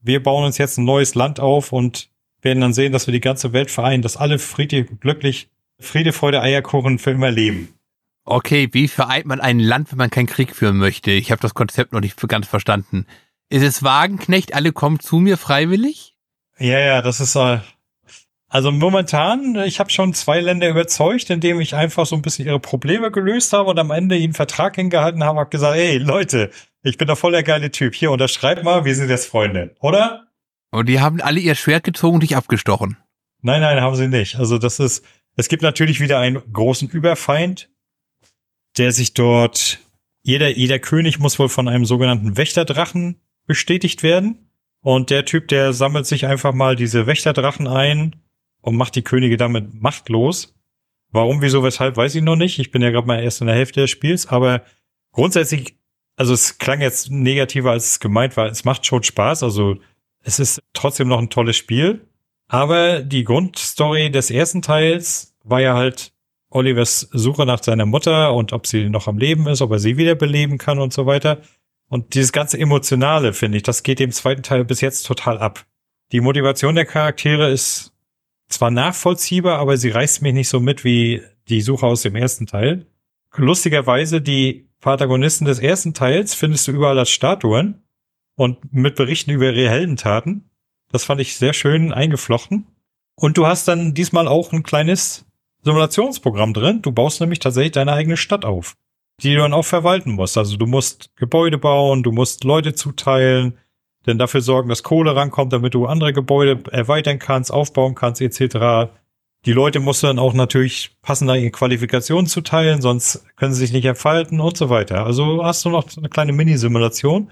[0.06, 2.08] wir bauen uns jetzt ein neues Land auf und
[2.42, 6.40] werden dann sehen, dass wir die ganze Welt vereinen, dass alle friedlich, glücklich, Friede, Freude,
[6.40, 7.74] Eierkuchen für immer leben.
[8.24, 11.10] Okay, wie vereint man ein Land, wenn man keinen Krieg führen möchte?
[11.10, 13.06] Ich habe das Konzept noch nicht ganz verstanden.
[13.50, 16.16] Ist es Wagenknecht, alle kommen zu mir freiwillig?
[16.58, 17.58] Ja, ja, das ist äh,
[18.48, 22.60] also momentan, ich habe schon zwei Länder überzeugt, indem ich einfach so ein bisschen ihre
[22.60, 26.50] Probleme gelöst habe und am Ende ihnen Vertrag hingehalten habe und gesagt, hey Leute,
[26.86, 27.94] ich bin doch voll der geile Typ.
[27.94, 30.28] Hier, unterschreib mal, wir sind jetzt Freunde, oder?
[30.70, 32.96] Und die haben alle ihr Schwert gezogen und dich abgestochen.
[33.42, 34.36] Nein, nein, haben sie nicht.
[34.36, 37.70] Also das ist, es gibt natürlich wieder einen großen Überfeind,
[38.78, 39.80] der sich dort,
[40.22, 44.50] jeder, jeder König muss wohl von einem sogenannten Wächterdrachen bestätigt werden.
[44.80, 48.16] Und der Typ, der sammelt sich einfach mal diese Wächterdrachen ein
[48.60, 50.54] und macht die Könige damit machtlos.
[51.10, 52.58] Warum, wieso, weshalb, weiß ich noch nicht.
[52.60, 54.62] Ich bin ja gerade mal erst in der Hälfte des Spiels, aber
[55.12, 55.76] grundsätzlich,
[56.16, 58.46] also es klang jetzt negativer, als es gemeint war.
[58.46, 59.76] Es macht schon Spaß, also
[60.22, 62.06] es ist trotzdem noch ein tolles Spiel.
[62.48, 66.12] Aber die Grundstory des ersten Teils war ja halt
[66.48, 69.96] Olivers Suche nach seiner Mutter und ob sie noch am Leben ist, ob er sie
[69.96, 71.42] wiederbeleben kann und so weiter.
[71.88, 75.66] Und dieses ganze Emotionale, finde ich, das geht dem zweiten Teil bis jetzt total ab.
[76.12, 77.92] Die Motivation der Charaktere ist
[78.48, 82.46] zwar nachvollziehbar, aber sie reißt mich nicht so mit wie die Suche aus dem ersten
[82.46, 82.86] Teil.
[83.36, 87.82] Lustigerweise, die Protagonisten des ersten Teils findest du überall als Statuen
[88.36, 90.50] und mit Berichten über ihre Heldentaten.
[90.90, 92.66] Das fand ich sehr schön eingeflochten.
[93.16, 95.24] Und du hast dann diesmal auch ein kleines
[95.62, 96.82] Simulationsprogramm drin.
[96.82, 98.76] Du baust nämlich tatsächlich deine eigene Stadt auf,
[99.22, 100.38] die du dann auch verwalten musst.
[100.38, 103.58] Also du musst Gebäude bauen, du musst Leute zuteilen,
[104.06, 108.92] denn dafür sorgen, dass Kohle rankommt, damit du andere Gebäude erweitern kannst, aufbauen kannst, etc.
[109.46, 113.72] Die Leute musst du dann auch natürlich passend ihre Qualifikationen zuteilen, sonst können sie sich
[113.72, 115.06] nicht entfalten und so weiter.
[115.06, 117.30] Also hast du noch eine kleine Mini-Simulation.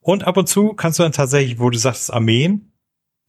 [0.00, 2.72] Und ab und zu kannst du dann tatsächlich, wo du sagst Armeen,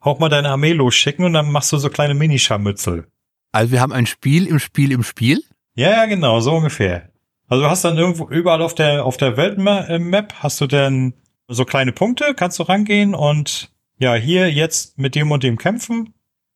[0.01, 3.08] auch mal deine Armee losschicken und dann machst du so kleine Minischarmützel.
[3.53, 5.41] Also wir haben ein Spiel im Spiel im Spiel?
[5.75, 7.10] Ja, ja, genau, so ungefähr.
[7.47, 11.13] Also du hast dann irgendwo überall auf der auf der Weltmap hast du dann
[11.47, 16.13] so kleine Punkte, kannst du rangehen und ja, hier jetzt mit dem und dem kämpfen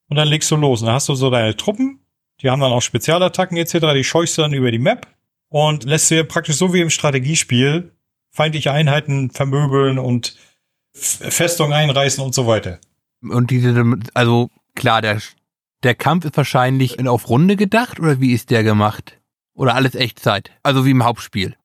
[0.09, 0.81] und dann legst du los.
[0.81, 1.99] Und dann hast du so deine Truppen,
[2.41, 5.07] die haben dann auch Spezialattacken etc., die scheuchst du dann über die Map
[5.49, 7.91] und lässt dir praktisch so wie im Strategiespiel
[8.31, 10.35] feindliche Einheiten vermöbeln und
[10.93, 12.79] Festungen einreißen und so weiter.
[13.21, 15.21] Und diese, also klar, der,
[15.83, 19.19] der Kampf ist wahrscheinlich auf Runde gedacht oder wie ist der gemacht?
[19.53, 20.51] Oder alles Echtzeit?
[20.63, 21.55] Also wie im Hauptspiel?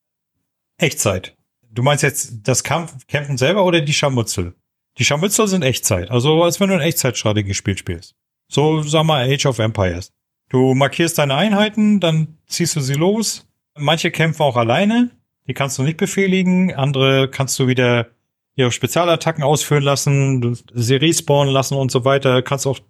[0.78, 1.36] Echtzeit.
[1.70, 4.54] Du meinst jetzt das Kampf, Kämpfen selber oder die Scharmützel?
[4.98, 6.10] Die Scharmützel sind Echtzeit.
[6.10, 8.14] Also als wenn du ein Echtzeitstrategiespiel spielst.
[8.48, 10.12] So, sag mal, Age of Empires.
[10.48, 13.46] Du markierst deine Einheiten, dann ziehst du sie los.
[13.76, 15.10] Manche kämpfen auch alleine.
[15.46, 16.74] Die kannst du nicht befehligen.
[16.74, 18.08] Andere kannst du wieder
[18.54, 22.42] ihre Spezialattacken ausführen lassen, sie respawnen lassen und so weiter.
[22.42, 22.80] Kannst auch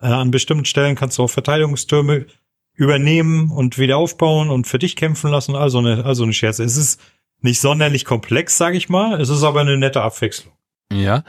[0.00, 2.26] äh, an bestimmten Stellen kannst du auch Verteidigungstürme
[2.74, 5.56] übernehmen und wieder aufbauen und für dich kämpfen lassen.
[5.56, 6.62] Also eine, also eine Scherze.
[6.62, 7.00] Es ist
[7.40, 9.20] nicht sonderlich komplex, sage ich mal.
[9.20, 10.52] Es ist aber eine nette Abwechslung.
[10.92, 11.24] Ja.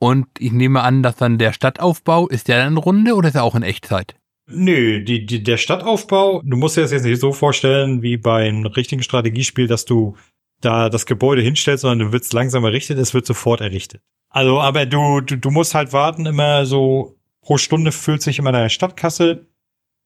[0.00, 3.44] Und ich nehme an, dass dann der Stadtaufbau, ist der dann Runde oder ist er
[3.44, 4.16] auch in Echtzeit?
[4.46, 8.64] Nö, die, die, der Stadtaufbau, du musst dir das jetzt nicht so vorstellen wie beim
[8.64, 10.16] richtigen Strategiespiel, dass du
[10.62, 14.00] da das Gebäude hinstellst, sondern du wirst langsam errichtet, es wird sofort errichtet.
[14.30, 18.52] Also, aber du, du, du musst halt warten, immer so pro Stunde füllt sich immer
[18.52, 19.46] deine Stadtkasse.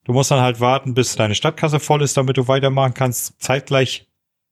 [0.05, 3.41] Du musst dann halt warten, bis deine Stadtkasse voll ist, damit du weitermachen kannst.
[3.41, 4.09] Zeitgleich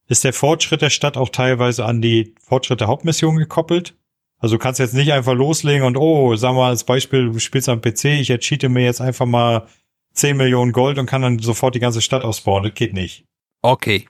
[0.08, 3.94] ist der Fortschritt der Stadt auch teilweise an die Fortschritt der Hauptmission gekoppelt.
[4.42, 7.68] Also du kannst jetzt nicht einfach loslegen und, oh, sag mal als Beispiel, du spielst
[7.68, 9.68] am PC, ich ercheate mir jetzt einfach mal
[10.14, 12.64] 10 Millionen Gold und kann dann sofort die ganze Stadt ausbauen.
[12.64, 13.24] Das geht nicht.
[13.62, 14.08] Okay.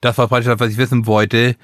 [0.00, 1.56] Das war praktisch das, was ich wissen wollte.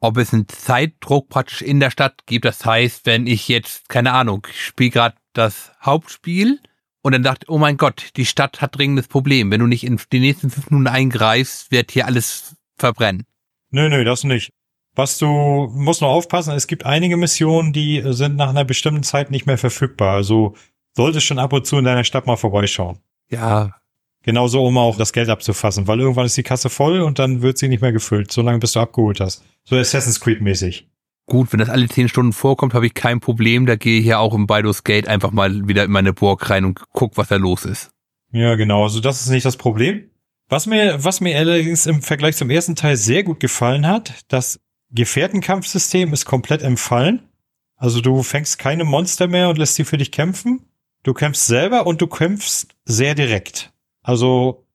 [0.00, 2.44] Ob es einen Zeitdruck praktisch in der Stadt gibt.
[2.44, 6.58] Das heißt, wenn ich jetzt, keine Ahnung, ich spiele gerade das Hauptspiel
[7.02, 9.52] und dann dachte, oh mein Gott, die Stadt hat dringendes Problem.
[9.52, 13.26] Wenn du nicht in die nächsten fünf Minuten eingreifst, wird hier alles verbrennen.
[13.70, 14.50] Nö, nö, das nicht.
[14.94, 15.26] Was du
[15.72, 19.58] musst noch aufpassen, es gibt einige Missionen, die sind nach einer bestimmten Zeit nicht mehr
[19.58, 20.14] verfügbar.
[20.14, 20.54] Also
[20.96, 22.98] solltest schon ab und zu in deiner Stadt mal vorbeischauen.
[23.30, 23.76] Ja.
[24.22, 27.56] Genauso, um auch das Geld abzufassen, weil irgendwann ist die Kasse voll und dann wird
[27.56, 29.42] sie nicht mehr gefüllt, solange bis du abgeholt hast.
[29.64, 30.88] So Assassin's Creed mäßig.
[31.26, 33.64] Gut, wenn das alle zehn Stunden vorkommt, habe ich kein Problem.
[33.64, 36.64] Da gehe ich ja auch im Baldur's Gate einfach mal wieder in meine Burg rein
[36.64, 37.92] und guck, was da los ist.
[38.32, 38.82] Ja, genau.
[38.82, 40.10] Also das ist nicht das Problem.
[40.48, 44.60] Was mir, was mir allerdings im Vergleich zum ersten Teil sehr gut gefallen hat, das
[44.92, 47.28] Gefährtenkampfsystem ist komplett entfallen.
[47.76, 50.66] Also du fängst keine Monster mehr und lässt sie für dich kämpfen.
[51.02, 53.72] Du kämpfst selber und du kämpfst sehr direkt.
[54.02, 54.66] Also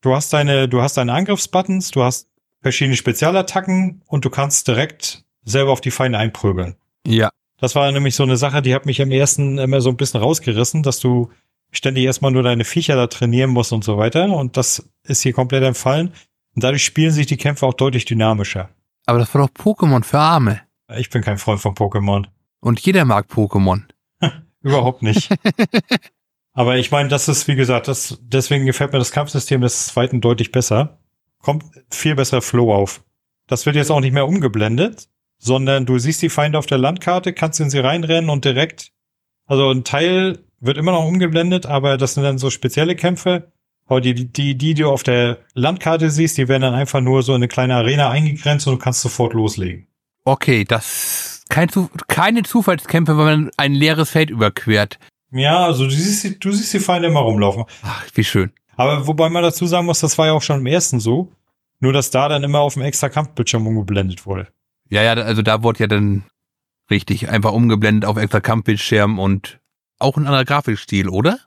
[0.00, 2.28] du hast deine, du hast deine Angriffsbuttons, du hast
[2.62, 6.76] verschiedene Spezialattacken und du kannst direkt selber auf die Feinde einprügeln.
[7.06, 7.30] Ja.
[7.58, 10.20] Das war nämlich so eine Sache, die hat mich im ersten immer so ein bisschen
[10.20, 11.30] rausgerissen, dass du
[11.70, 14.30] ständig erstmal nur deine Viecher da trainieren musst und so weiter.
[14.30, 16.12] Und das ist hier komplett entfallen.
[16.54, 18.70] Und dadurch spielen sich die Kämpfe auch deutlich dynamischer.
[19.06, 20.60] Aber das war doch Pokémon für Arme.
[20.96, 22.26] Ich bin kein Freund von Pokémon.
[22.60, 23.82] Und jeder mag Pokémon.
[24.60, 25.30] Überhaupt nicht.
[26.52, 30.20] Aber ich meine, das ist, wie gesagt, das, deswegen gefällt mir das Kampfsystem des zweiten
[30.20, 30.98] deutlich besser.
[31.40, 33.04] Kommt viel besser Flow auf.
[33.46, 37.32] Das wird jetzt auch nicht mehr umgeblendet, sondern du siehst die Feinde auf der Landkarte,
[37.32, 38.92] kannst in sie reinrennen und direkt,
[39.44, 43.52] also ein Teil wird immer noch umgeblendet, aber das sind dann so spezielle Kämpfe.
[43.86, 47.22] Aber die, die, die, die du auf der Landkarte siehst, die werden dann einfach nur
[47.22, 49.86] so in eine kleine Arena eingegrenzt und du kannst sofort loslegen.
[50.24, 51.70] Okay, das kein,
[52.08, 54.98] keine Zufallskämpfe, wenn man ein leeres Feld überquert.
[55.30, 57.64] Ja, also du siehst, du siehst die Feinde immer rumlaufen.
[57.82, 58.52] Ach, wie schön.
[58.76, 61.32] Aber wobei man dazu sagen muss, das war ja auch schon im ersten so.
[61.78, 64.48] Nur, dass da dann immer auf dem extra Kampfbildschirm umgeblendet wurde.
[64.88, 66.24] Ja, ja, also da wurde ja dann
[66.90, 69.60] richtig einfach umgeblendet auf extra Kampfbildschirm und
[69.98, 71.38] auch ein anderer Grafikstil, oder?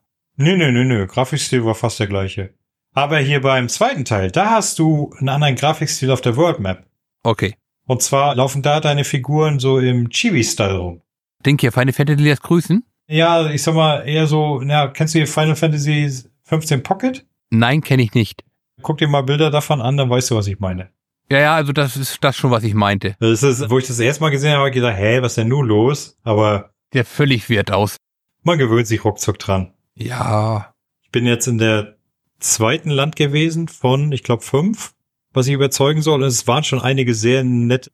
[0.42, 1.06] Nö, nö, nö, nö.
[1.06, 2.54] Grafikstil war fast der gleiche.
[2.96, 6.86] Aber hier beim zweiten Teil, da hast du einen anderen Grafikstil auf der World Map.
[7.24, 7.56] Okay.
[7.88, 11.02] Und zwar laufen da deine Figuren so im Chibi-Style rum.
[11.46, 12.86] Denk hier, Final Fantasy lässt grüßen?
[13.10, 16.10] Ja, ich sag mal eher so, na, kennst du hier Final Fantasy
[16.44, 17.26] 15 Pocket?
[17.50, 18.46] Nein, kenne ich nicht.
[18.82, 20.90] Guck dir mal Bilder davon an, dann weißt du, was ich meine.
[21.30, 23.18] Ja, ja, also das ist das schon, was ich meinte.
[23.20, 25.38] Das ist, wo ich das erste Mal gesehen habe, habe ich gedacht, hä, was ist
[25.38, 26.18] denn nun los?
[26.24, 26.70] Aber.
[26.94, 27.98] Der völlig wert aus.
[28.44, 29.74] Man gewöhnt sich ruckzuck dran.
[30.00, 30.74] Ja.
[31.04, 31.98] Ich bin jetzt in der
[32.40, 34.94] zweiten Land gewesen von, ich glaube, fünf,
[35.34, 36.22] was ich überzeugen soll.
[36.22, 37.92] Und es waren schon einige sehr nette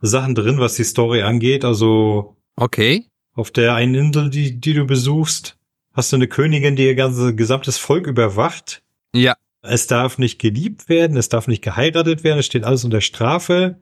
[0.00, 1.64] Sachen drin, was die Story angeht.
[1.64, 2.36] Also.
[2.56, 3.06] Okay.
[3.34, 5.58] Auf der einen Insel, die, die du besuchst,
[5.92, 8.82] hast du eine Königin, die ihr ganzes gesamtes Volk überwacht.
[9.14, 9.36] Ja.
[9.62, 13.80] Es darf nicht geliebt werden, es darf nicht geheiratet werden, es steht alles unter Strafe.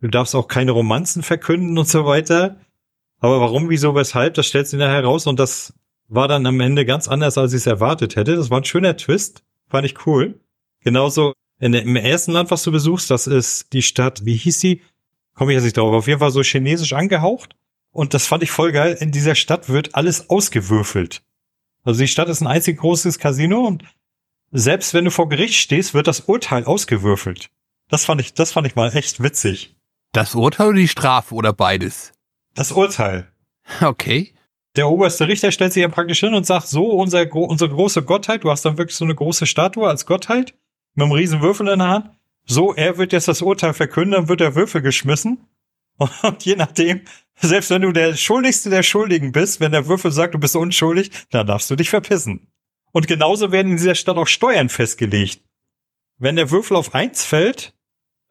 [0.00, 2.60] Du darfst auch keine Romanzen verkünden und so weiter.
[3.18, 5.74] Aber warum, wieso, weshalb, das stellt sich nachher raus und das
[6.08, 8.36] war dann am Ende ganz anders, als ich es erwartet hätte.
[8.36, 10.40] Das war ein schöner Twist, fand ich cool.
[10.80, 14.58] Genauso in der, im ersten Land, was du besuchst, das ist die Stadt, wie hieß
[14.58, 14.82] sie?
[15.34, 15.92] Komme ich jetzt nicht drauf.
[15.92, 17.54] Auf jeden Fall so chinesisch angehaucht.
[17.92, 18.96] Und das fand ich voll geil.
[19.00, 21.22] In dieser Stadt wird alles ausgewürfelt.
[21.84, 23.84] Also die Stadt ist ein einzig großes Casino und
[24.50, 27.50] selbst wenn du vor Gericht stehst, wird das Urteil ausgewürfelt.
[27.88, 29.76] Das fand ich, das fand ich mal echt witzig.
[30.12, 32.12] Das Urteil oder die Strafe oder beides?
[32.54, 33.28] Das Urteil.
[33.80, 34.32] Okay.
[34.78, 38.44] Der oberste Richter stellt sich ja praktisch hin und sagt, so, unser, unsere große Gottheit,
[38.44, 40.54] du hast dann wirklich so eine große Statue als Gottheit,
[40.94, 42.10] mit einem riesen Würfel in der Hand.
[42.46, 45.48] So, er wird jetzt das Urteil verkünden, dann wird der Würfel geschmissen.
[46.22, 47.00] Und je nachdem,
[47.34, 51.10] selbst wenn du der Schuldigste der Schuldigen bist, wenn der Würfel sagt, du bist unschuldig,
[51.30, 52.46] dann darfst du dich verpissen.
[52.92, 55.42] Und genauso werden in dieser Stadt auch Steuern festgelegt.
[56.18, 57.74] Wenn der Würfel auf eins fällt,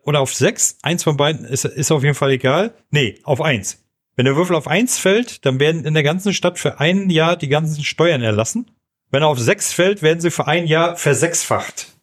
[0.08, 2.74] oder auf sechs, eins von beiden ist, ist auf jeden Fall egal.
[2.90, 3.86] Nee, auf eins.
[4.18, 7.38] Wenn der Würfel auf eins fällt, dann werden in der ganzen Stadt für ein Jahr
[7.38, 8.72] die ganzen Steuern erlassen.
[9.12, 11.96] Wenn er auf sechs fällt, werden sie für ein Jahr versechsfacht.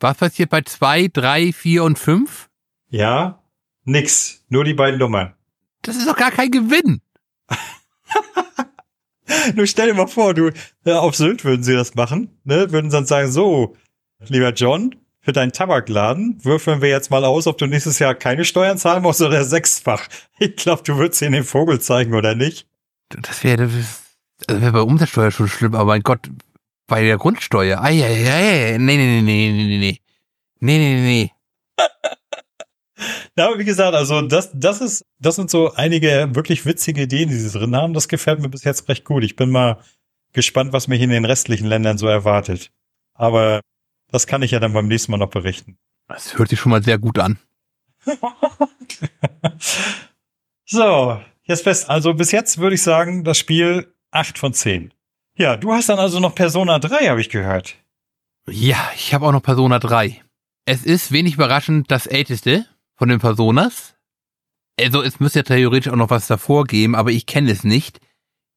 [0.00, 2.50] Was passiert bei zwei, drei, vier und fünf?
[2.90, 3.42] Ja,
[3.84, 4.44] nix.
[4.50, 5.34] Nur die beiden Nummern.
[5.80, 7.00] Das ist doch gar kein Gewinn.
[9.54, 10.50] Nur stell dir mal vor, du,
[10.84, 12.70] ja, auf Sylt würden sie das machen, ne?
[12.70, 13.76] Würden dann sagen, so,
[14.20, 18.44] lieber John, für deinen Tabakladen würfeln wir jetzt mal aus, ob du nächstes Jahr keine
[18.44, 20.06] Steuern zahlen musst oder sechsfach.
[20.38, 22.66] Ich glaube, du würdest ihnen den Vogel zeigen, oder nicht?
[23.08, 23.68] Das wäre
[24.46, 26.28] das wäre bei Umsatzsteuer schon schlimm, aber mein Gott,
[26.86, 27.80] bei der Grundsteuer.
[27.80, 30.00] Ei, ei, ei, nee, nee, nee, nee, nee, nee.
[30.60, 31.30] Nee, nee, nee.
[33.36, 37.28] Ja, aber wie gesagt, also das, das ist, das sind so einige wirklich witzige Ideen,
[37.28, 37.92] die sie drin haben.
[37.92, 39.24] Das gefällt mir bis jetzt recht gut.
[39.24, 39.80] Ich bin mal
[40.32, 42.70] gespannt, was mich in den restlichen Ländern so erwartet.
[43.14, 43.60] Aber
[44.14, 45.76] das kann ich ja dann beim nächsten Mal noch berichten.
[46.06, 47.38] Das hört sich schon mal sehr gut an.
[50.64, 51.90] so, jetzt fest.
[51.90, 54.94] Also bis jetzt würde ich sagen, das Spiel acht von zehn.
[55.36, 57.74] Ja, du hast dann also noch Persona 3, habe ich gehört.
[58.46, 60.22] Ja, ich habe auch noch Persona 3.
[60.64, 63.96] Es ist wenig überraschend das älteste von den Personas.
[64.78, 68.00] Also es müsste ja theoretisch auch noch was davor geben, aber ich kenne es nicht.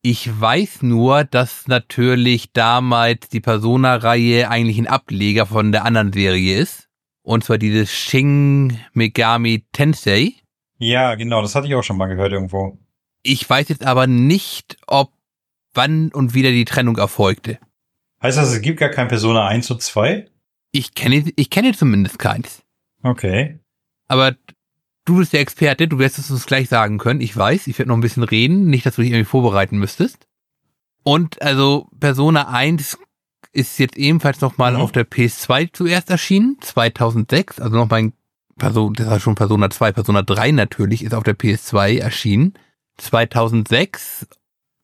[0.09, 6.57] Ich weiß nur, dass natürlich damals die Persona-Reihe eigentlich ein Ableger von der anderen Serie
[6.57, 6.87] ist.
[7.23, 10.35] Und zwar dieses Shin Megami Tensei.
[10.79, 12.77] Ja, genau, das hatte ich auch schon mal gehört irgendwo.
[13.21, 15.11] Ich weiß jetzt aber nicht, ob
[15.73, 17.59] wann und wieder die Trennung erfolgte.
[18.23, 20.25] Heißt das, es gibt gar kein Persona 1 und 2?
[20.71, 22.63] Ich kenne, ich kenne zumindest keins.
[23.03, 23.59] Okay.
[24.07, 24.37] Aber
[25.07, 27.21] du bist der Experte, du wirst es uns gleich sagen können.
[27.21, 30.27] Ich weiß, ich werde noch ein bisschen reden, nicht, dass du dich irgendwie vorbereiten müsstest.
[31.03, 32.99] Und also Persona 1
[33.53, 34.81] ist jetzt ebenfalls nochmal Mhm.
[34.81, 38.13] auf der PS2 zuerst erschienen, 2006, also noch mein
[38.57, 42.53] Person, das war schon Persona 2, Persona 3 natürlich, ist auf der PS2 erschienen,
[42.97, 44.27] 2006.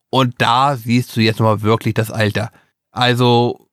[0.09, 2.51] Und da siehst du jetzt nochmal wirklich das Alter.
[2.91, 3.67] Also,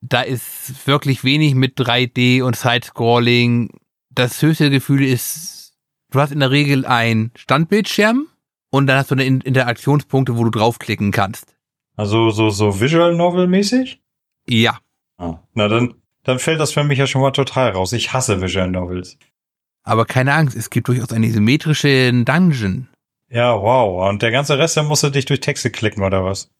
[0.00, 3.70] da ist wirklich wenig mit 3D und Sidescrolling.
[4.10, 5.61] Das höchste Gefühl ist,
[6.12, 8.28] du hast in der Regel einen Standbildschirm
[8.70, 11.56] und dann hast du eine In- Interaktionspunkte, wo du draufklicken kannst.
[11.96, 14.00] Also so, so Visual Novel mäßig?
[14.46, 14.78] Ja.
[15.18, 15.38] Ah.
[15.54, 15.94] Na dann,
[16.24, 17.92] dann fällt das für mich ja schon mal total raus.
[17.92, 19.18] Ich hasse Visual Novels.
[19.84, 22.88] Aber keine Angst, es gibt durchaus einen symmetrischen Dungeon.
[23.28, 24.08] Ja, wow.
[24.08, 26.50] Und der ganze Rest, der musst du dich durch Texte klicken oder was?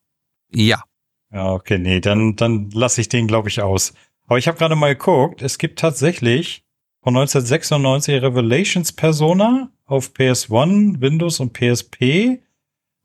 [0.51, 0.83] Ja.
[1.31, 3.93] Ja, okay, nee, dann, dann lasse ich den, glaube ich, aus.
[4.27, 6.63] Aber ich habe gerade mal geguckt, es gibt tatsächlich
[7.03, 12.39] von 1996 Revelations Persona auf PS1, Windows und PSP.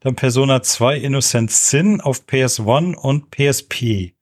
[0.01, 4.15] Dann Persona 2 Innocent Sin auf PS1 und PSP.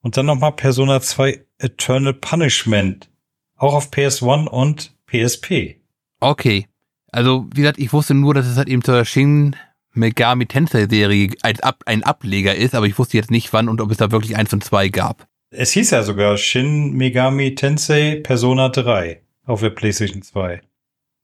[0.00, 3.10] Und dann nochmal Persona 2 Eternal Punishment.
[3.56, 5.80] Auch auf PS1 und PSP.
[6.20, 6.68] Okay.
[7.10, 9.56] Also, wie gesagt, ich wusste nur, dass es halt eben zur Shin
[9.92, 13.80] Megami Tensei Serie als Ab ein Ableger ist, aber ich wusste jetzt nicht wann und
[13.80, 15.26] ob es da wirklich eins und zwei gab.
[15.50, 20.60] Es hieß ja sogar Shin Megami Tensei Persona 3 auf der PlayStation 2.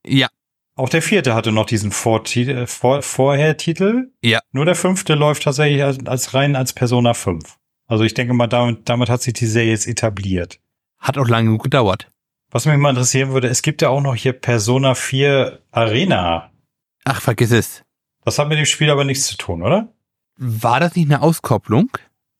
[0.06, 0.28] Ja.
[0.74, 4.10] Auch der vierte hatte noch diesen Vorti- äh, Vor Vorher-Titel.
[4.22, 4.40] Ja.
[4.52, 7.58] Nur der fünfte läuft tatsächlich als, als rein als Persona 5.
[7.86, 10.60] Also ich denke mal, damit, damit hat sich die Serie jetzt etabliert.
[10.98, 12.10] Hat auch lange genug gedauert.
[12.50, 16.50] Was mich mal interessieren würde, es gibt ja auch noch hier Persona 4 Arena.
[17.04, 17.82] Ach, vergiss es.
[18.24, 19.92] Das hat mit dem Spiel aber nichts zu tun, oder?
[20.36, 21.90] War das nicht eine Auskopplung?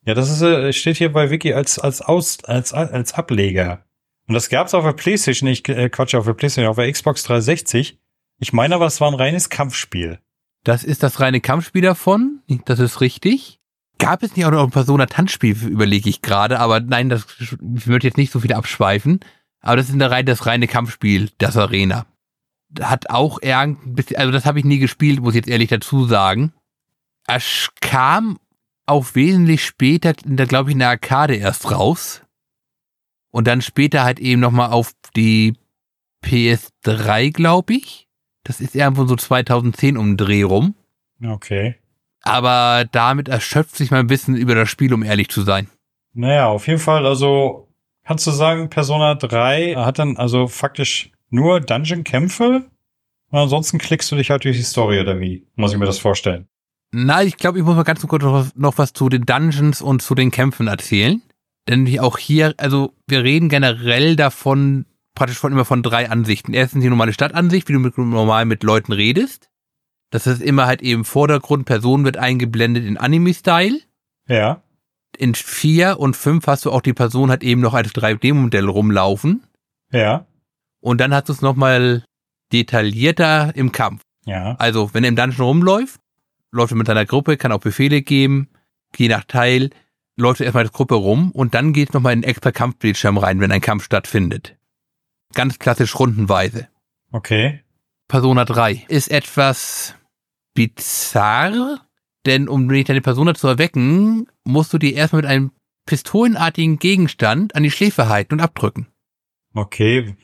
[0.05, 3.85] Ja, das ist, äh, steht hier bei Wiki als, als, Aus, als, als Ableger.
[4.27, 7.23] Und das gab's auf der Playstation, ich äh, Quatsch, auf der Playstation, auf der Xbox
[7.25, 7.99] 360.
[8.41, 10.19] Ich meine aber, es war ein reines Kampfspiel.
[10.65, 12.41] Das ist das reine Kampfspiel davon.
[12.65, 13.61] Das ist richtig.
[13.99, 17.25] Gab es nicht auch noch ein Persona-Tanzspiel, überlege ich gerade, aber nein, das
[17.61, 19.21] wird jetzt nicht so viel abschweifen.
[19.61, 22.07] Aber das ist eine rein, das reine Kampfspiel, das Arena.
[22.81, 26.07] Hat auch irgendein bisschen, also das habe ich nie gespielt, muss ich jetzt ehrlich dazu
[26.07, 26.53] sagen.
[27.29, 28.38] Es kam
[28.87, 32.23] auch wesentlich später, in der, glaube ich, in der Arcade erst raus.
[33.31, 35.55] Und dann später halt eben nochmal auf die
[36.25, 38.09] PS3, glaube ich.
[38.45, 40.75] Das ist irgendwo so 2010 um den Dreh rum.
[41.25, 41.77] Okay.
[42.23, 45.68] Aber damit erschöpft sich mein Wissen über das Spiel, um ehrlich zu sein.
[46.12, 47.68] Naja, auf jeden Fall, also
[48.05, 52.71] kannst du sagen, Persona 3 hat dann also faktisch nur Dungeon-Kämpfe
[53.31, 55.47] und ansonsten klickst du dich halt durch die Story oder wie?
[55.55, 56.49] Muss ich mir das vorstellen?
[56.94, 59.81] Na, ich glaube, ich muss mal ganz kurz noch was, noch was zu den Dungeons
[59.81, 61.22] und zu den Kämpfen erzählen.
[61.68, 66.52] Denn auch hier, also wir reden generell davon, praktisch von immer von drei Ansichten.
[66.52, 69.48] Erstens die normale Stadtansicht, wie du mit, normal mit Leuten redest.
[70.11, 73.81] Das ist immer halt eben Vordergrund, Person wird eingeblendet in Anime-Style.
[74.28, 74.62] Ja.
[75.16, 79.44] In vier und fünf hast du auch die Person halt eben noch als 3D-Modell rumlaufen.
[79.90, 80.26] Ja.
[80.81, 82.05] Und dann hast du es nochmal
[82.52, 84.02] detaillierter im Kampf.
[84.26, 84.57] Ja.
[84.59, 86.02] Also, wenn er im Dungeon rumläuft,
[86.53, 88.48] läuft er mit seiner Gruppe, kann auch Befehle geben,
[88.96, 89.71] je nach Teil,
[90.17, 93.40] läuft er erstmal als Gruppe rum und dann geht nochmal in einen extra Kampfbildschirm rein,
[93.40, 94.57] wenn ein Kampf stattfindet.
[95.35, 96.69] Ganz klassisch rundenweise.
[97.11, 97.63] Okay.
[98.09, 99.96] Persona 3 ist etwas
[100.55, 101.81] bizarr,
[102.27, 105.53] denn um deine Persona zu erwecken, musst du die erstmal mit einem
[105.87, 108.88] pistolenartigen Gegenstand an die Schläfe halten und abdrücken.
[109.55, 110.15] Okay.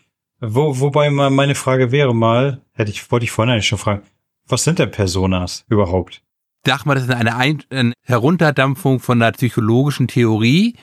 [0.41, 4.03] Wo, wobei meine Frage wäre mal, hätte ich, wollte ich vorhin eigentlich schon fragen,
[4.49, 6.23] was sind denn Personas überhaupt?
[6.67, 10.77] Sag mal, das ist eine, Ein eine Herunterdampfung von der psychologischen Theorie,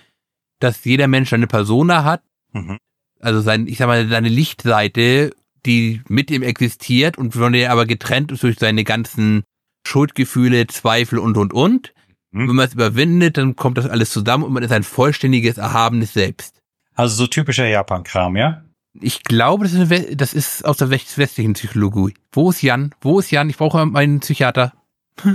[0.59, 2.21] dass jeder Mensch eine Persona hat,
[2.53, 2.77] Mhm.
[3.19, 5.35] also sein, ich sag mal, seine Lichtseite,
[5.65, 9.43] die mit ihm existiert und von der er aber getrennt ist durch seine ganzen
[9.85, 11.93] Schuldgefühle, Zweifel und und und.
[12.31, 12.47] Mhm.
[12.47, 16.13] Wenn man es überwindet, dann kommt das alles zusammen und man ist ein vollständiges, erhabenes
[16.13, 16.59] Selbst.
[16.95, 18.63] Also so typischer Japan-Kram, ja?
[19.01, 22.13] Ich glaube, das ist, das ist aus der west- westlichen Psychologie.
[22.31, 22.93] Wo ist Jan?
[23.01, 23.49] Wo ist Jan?
[23.49, 24.73] Ich brauche meinen Psychiater.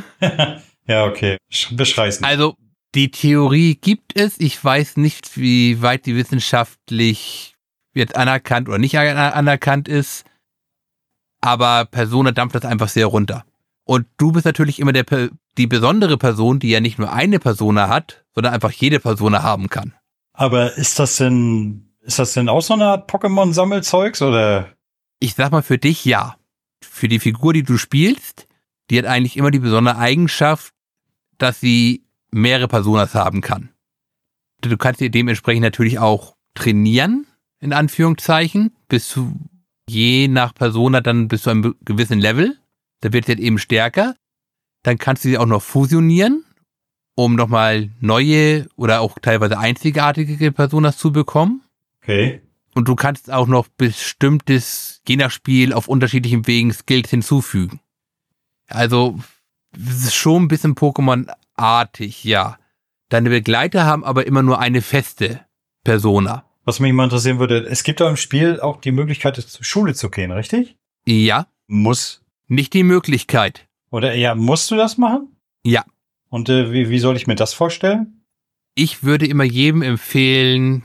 [0.87, 1.37] ja, okay.
[1.53, 2.29] Sch- Beschrei's nicht.
[2.29, 2.55] Also,
[2.95, 4.39] Die Theorie gibt es.
[4.41, 7.57] Ich weiß nicht, wie weit die wissenschaftlich
[7.95, 10.25] jetzt anerkannt oder nicht anerkannt ist.
[11.41, 13.45] Aber Persona dampft das einfach sehr runter.
[13.85, 15.05] Und du bist natürlich immer der,
[15.57, 19.69] die besondere Person, die ja nicht nur eine Persona hat, sondern einfach jede Persona haben
[19.69, 19.95] kann.
[20.33, 24.75] Aber ist das denn, ist das denn auch so eine Art Pokémon-Sammelzeugs oder?
[25.21, 26.37] Ich sag mal für dich ja.
[26.83, 28.49] Für die Figur, die du spielst,
[28.91, 30.75] die hat eigentlich immer die besondere Eigenschaft,
[31.39, 33.71] dass sie mehrere Personas haben kann.
[34.61, 37.29] Du kannst sie dementsprechend natürlich auch trainieren,
[37.61, 39.33] in Anführungszeichen, bis zu
[39.89, 42.59] je nach Persona dann bis zu einem gewissen Level.
[43.03, 44.17] Da wird sie halt eben stärker.
[44.83, 46.45] Dann kannst du sie auch noch fusionieren,
[47.15, 51.63] um nochmal neue oder auch teilweise einzigartige Personas zu bekommen.
[52.03, 52.41] Okay.
[52.75, 57.81] Und du kannst auch noch bestimmtes, je nach Spiel, auf unterschiedlichen Wegen Skills hinzufügen.
[58.69, 59.19] Also,
[59.75, 62.59] es ist schon ein bisschen Pokémon-artig, ja.
[63.09, 65.45] Deine Begleiter haben aber immer nur eine feste
[65.85, 66.45] Persona.
[66.65, 69.95] Was mich mal interessieren würde, es gibt doch im Spiel auch die Möglichkeit, zur Schule
[69.95, 70.77] zu gehen, richtig?
[71.07, 71.49] Ja.
[71.67, 72.23] Muss.
[72.47, 73.67] Nicht die Möglichkeit.
[73.91, 75.37] Oder ja, musst du das machen?
[75.65, 75.85] Ja.
[76.29, 78.25] Und äh, wie, wie soll ich mir das vorstellen?
[78.75, 80.85] Ich würde immer jedem empfehlen,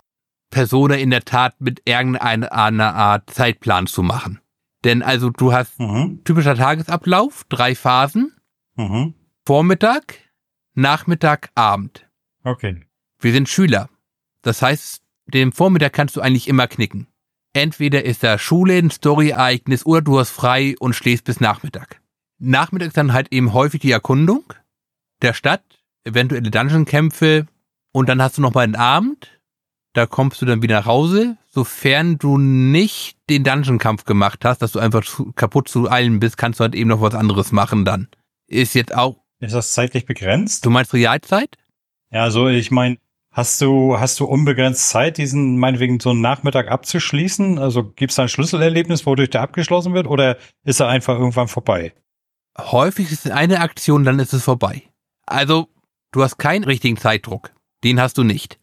[0.56, 4.40] Persona in der Tat mit irgendeiner Art Zeitplan zu machen.
[4.86, 6.22] Denn also du hast mhm.
[6.24, 8.34] typischer Tagesablauf, drei Phasen.
[8.78, 9.16] Mhm.
[9.46, 10.16] Vormittag,
[10.74, 12.08] Nachmittag, Abend.
[12.46, 12.80] Okay.
[13.20, 13.90] Wir sind Schüler.
[14.44, 17.08] Das heißt, den Vormittag kannst du eigentlich immer knicken.
[17.52, 22.00] Entweder ist da Schule, ein Story-Ereignis oder du hast frei und schläfst bis Nachmittag.
[22.40, 24.46] Nachmittag ist dann halt eben häufig die Erkundung
[25.22, 25.66] der Stadt,
[26.06, 27.46] eventuelle Dungeon-Kämpfe
[27.92, 29.35] und dann hast du noch mal einen Abend.
[29.96, 34.74] Da kommst du dann wieder nach Hause, sofern du nicht den Dungeon-Kampf gemacht hast, dass
[34.74, 37.86] du einfach zu, kaputt zu eilen bist, kannst du halt eben noch was anderes machen
[37.86, 38.10] dann.
[38.46, 39.24] Ist jetzt auch.
[39.40, 40.66] Ist das zeitlich begrenzt?
[40.66, 41.56] Du meinst Realzeit?
[42.12, 42.98] Ja, also ich meine,
[43.32, 47.60] Hast du, hast du unbegrenzt Zeit, diesen meinetwegen so einen Nachmittag abzuschließen?
[47.60, 51.50] Also gibt es da ein Schlüsselerlebnis, wodurch der abgeschlossen wird, oder ist er einfach irgendwann
[51.50, 51.94] vorbei?
[52.58, 54.84] Häufig ist es eine Aktion, dann ist es vorbei.
[55.26, 55.68] Also,
[56.14, 57.52] du hast keinen richtigen Zeitdruck.
[57.84, 58.58] Den hast du nicht.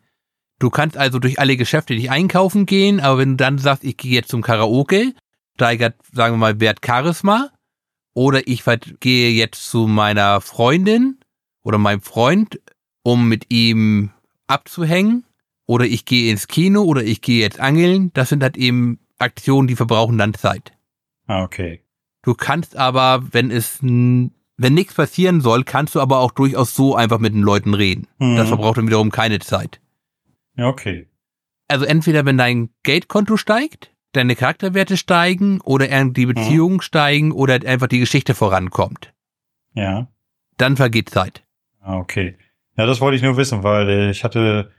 [0.63, 3.97] Du kannst also durch alle Geschäfte dich einkaufen gehen, aber wenn du dann sagst, ich
[3.97, 5.13] gehe jetzt zum Karaoke,
[5.57, 7.51] steigert, sagen wir mal, Wert Charisma,
[8.15, 8.63] oder ich
[9.01, 11.19] gehe jetzt zu meiner Freundin
[11.65, 12.61] oder meinem Freund,
[13.03, 14.11] um mit ihm
[14.47, 15.25] abzuhängen
[15.67, 18.13] oder ich gehe ins Kino oder ich gehe jetzt angeln.
[18.15, 20.75] Das sind halt eben Aktionen, die verbrauchen dann Zeit.
[21.27, 21.83] Ah, okay.
[22.23, 26.95] Du kannst aber, wenn es, wenn nichts passieren soll, kannst du aber auch durchaus so
[26.95, 28.07] einfach mit den Leuten reden.
[28.21, 28.37] Mhm.
[28.37, 29.81] Das verbraucht dann wiederum keine Zeit.
[30.57, 31.09] Ja, okay.
[31.69, 36.83] Also entweder wenn dein Geldkonto steigt, deine Charakterwerte steigen oder die Beziehungen mhm.
[36.83, 39.13] steigen oder einfach die Geschichte vorankommt.
[39.75, 40.09] Ja.
[40.59, 41.45] Dann vergeht Zeit.
[41.81, 42.37] Ah, okay.
[42.77, 44.71] Ja, das wollte ich nur wissen, weil äh, ich hatte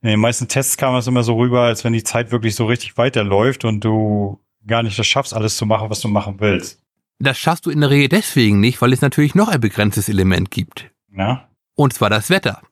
[0.00, 2.66] in den meisten Tests kam es immer so rüber, als wenn die Zeit wirklich so
[2.66, 6.80] richtig weiterläuft und du gar nicht das schaffst, alles zu machen, was du machen willst.
[7.18, 10.52] Das schaffst du in der Regel deswegen nicht, weil es natürlich noch ein begrenztes Element
[10.52, 10.90] gibt.
[11.10, 11.48] Na?
[11.74, 12.62] Und zwar das Wetter.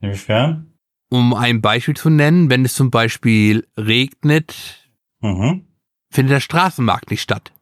[0.00, 0.69] Inwiefern?
[1.10, 4.88] Um ein Beispiel zu nennen, wenn es zum Beispiel regnet,
[5.20, 5.66] mhm.
[6.10, 7.52] findet der Straßenmarkt nicht statt.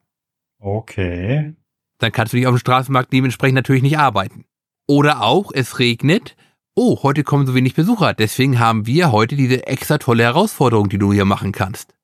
[0.61, 1.55] Okay.
[1.99, 4.45] Dann kannst du dich auf dem Straßenmarkt dementsprechend natürlich nicht arbeiten.
[4.87, 6.37] Oder auch, es regnet
[6.79, 10.99] oh, heute kommen so wenig Besucher, deswegen haben wir heute diese extra tolle Herausforderung, die
[10.99, 11.95] du hier machen kannst.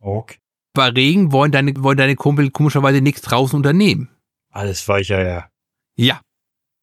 [0.00, 0.38] Okay.
[0.74, 4.08] Bei Regen wollen deine, wollen deine Kumpel komischerweise nichts draußen unternehmen.
[4.50, 5.48] Alles weicher, ja.
[5.96, 6.20] Ja.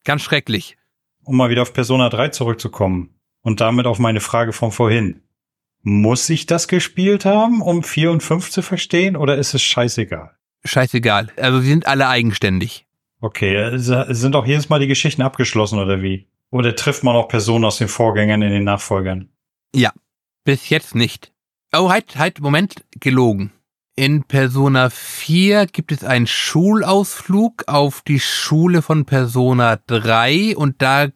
[0.06, 0.78] Ganz schrecklich.
[1.26, 3.13] Um mal wieder auf Persona 3 zurückzukommen
[3.44, 5.22] und damit auf meine Frage von vorhin.
[5.82, 10.32] Muss ich das gespielt haben, um 4 und 5 zu verstehen, oder ist es scheißegal?
[10.64, 11.30] Scheißegal.
[11.38, 12.88] Also sie sind alle eigenständig.
[13.20, 16.28] Okay, sind auch jedes Mal die Geschichten abgeschlossen, oder wie?
[16.50, 19.30] Oder trifft man auch Personen aus den Vorgängern in den Nachfolgern?
[19.74, 19.92] Ja,
[20.44, 21.32] bis jetzt nicht.
[21.76, 23.52] Oh, halt, halt, Moment, gelogen.
[23.96, 31.08] In Persona 4 gibt es einen Schulausflug auf die Schule von Persona 3 und da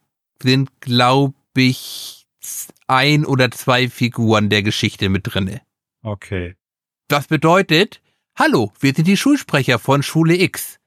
[0.42, 2.17] sind, glaube ich,
[2.88, 5.62] ein oder zwei Figuren der Geschichte mit drinne.
[6.02, 6.56] Okay.
[7.08, 8.02] Das bedeutet,
[8.36, 10.80] hallo, wir sind die Schulsprecher von Schule X.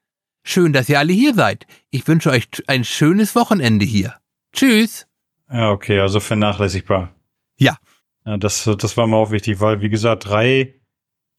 [0.42, 1.66] Schön, dass ihr alle hier seid.
[1.90, 4.16] Ich wünsche euch ein schönes Wochenende hier.
[4.52, 5.06] Tschüss.
[5.50, 7.14] Ja, okay, also vernachlässigbar.
[7.58, 7.76] Ja.
[8.24, 10.74] ja das, das war mir auch wichtig, weil, wie gesagt, drei,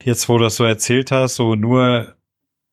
[0.04, 2.16] jetzt wo du das so erzählt hast, so nur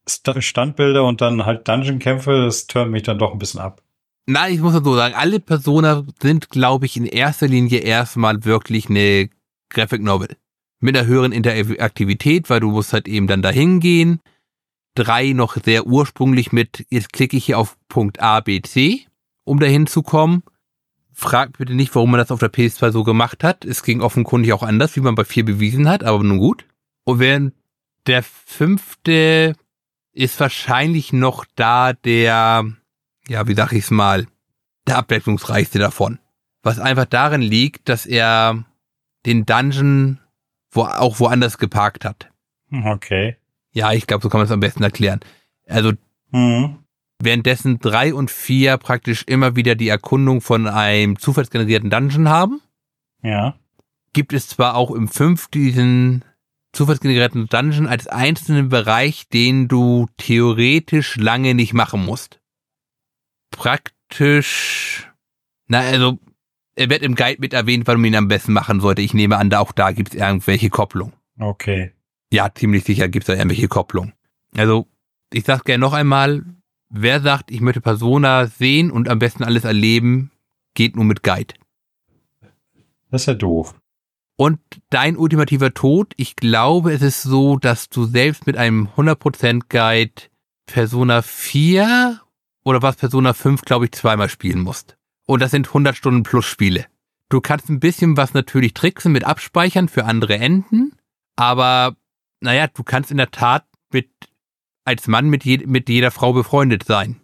[0.07, 3.83] Standbilder und dann halt Dungeon-Kämpfe, das tönt mich dann doch ein bisschen ab.
[4.31, 8.91] Nein, ich muss so sagen, alle Personen sind, glaube ich, in erster Linie erstmal wirklich
[8.91, 9.31] eine
[9.71, 10.37] Graphic Novel.
[10.81, 14.21] Mit einer höheren Interaktivität, weil du musst halt eben dann dahin gehen.
[14.95, 19.07] Drei noch sehr ursprünglich mit, jetzt klicke ich hier auf Punkt A, B, C
[19.45, 20.43] um dahin zu kommen.
[21.15, 23.65] Frag bitte nicht, warum man das auf der PS2 so gemacht hat.
[23.65, 26.67] Es ging offenkundig auch anders, wie man bei 4 bewiesen hat, aber nun gut.
[27.05, 27.55] Und während
[28.07, 29.57] der fünfte
[30.13, 32.67] ist wahrscheinlich noch da der,
[33.29, 34.27] ja, wie sag ich's mal,
[34.87, 36.19] der abwechslungsreichste davon.
[36.63, 38.65] Was einfach darin liegt, dass er
[39.27, 40.19] den Dungeon
[40.71, 42.31] wo, auch woanders geparkt hat.
[42.71, 43.37] Okay.
[43.73, 45.21] Ja, ich glaube, so kann man es am besten erklären.
[45.67, 45.93] Also
[46.31, 46.79] Mhm.
[47.23, 52.61] währenddessen drei und vier praktisch immer wieder die Erkundung von einem zufallsgenerierten Dungeon haben,
[53.23, 53.57] Ja.
[54.13, 56.23] gibt es zwar auch im fünf diesen
[56.73, 62.41] zufallsgenerierten Dungeon als einzelnen Bereich, den du theoretisch lange nicht machen musst.
[63.51, 65.09] Praktisch,
[65.67, 66.19] na also,
[66.75, 69.03] er wird im Guide mit erwähnt, man ihn am besten machen sollte.
[69.03, 71.13] Ich nehme an, da auch da gibt es irgendwelche Kopplung.
[71.39, 71.93] Okay.
[72.33, 74.13] Ja, ziemlich sicher gibt es da irgendwelche Kopplung.
[74.57, 74.87] Also,
[75.33, 76.45] ich sag gerne noch einmal,
[76.89, 80.31] wer sagt, ich möchte Persona sehen und am besten alles erleben,
[80.75, 81.55] geht nur mit Guide.
[83.11, 83.75] Das ist ja doof.
[84.37, 89.63] Und dein ultimativer Tod, ich glaube, es ist so, dass du selbst mit einem 100%
[89.69, 90.23] Guide
[90.67, 92.21] Persona 4
[92.69, 94.99] oder was Persona 5, glaube ich, zweimal spielen musst.
[95.25, 96.85] Und das sind 100 Stunden plus Spiele.
[97.31, 100.93] Du kannst ein bisschen was natürlich tricksen mit Abspeichern für andere Enden,
[101.35, 101.97] aber
[102.41, 104.11] naja, du kannst in der Tat mit
[104.85, 107.17] als Mann mit, je, mit jeder Frau befreundet sein.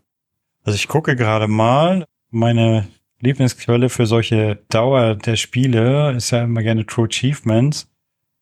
[0.62, 2.88] Also ich gucke gerade mal, meine
[3.20, 7.90] Lieblingsquelle für solche Dauer der Spiele ist ja immer gerne True Achievements.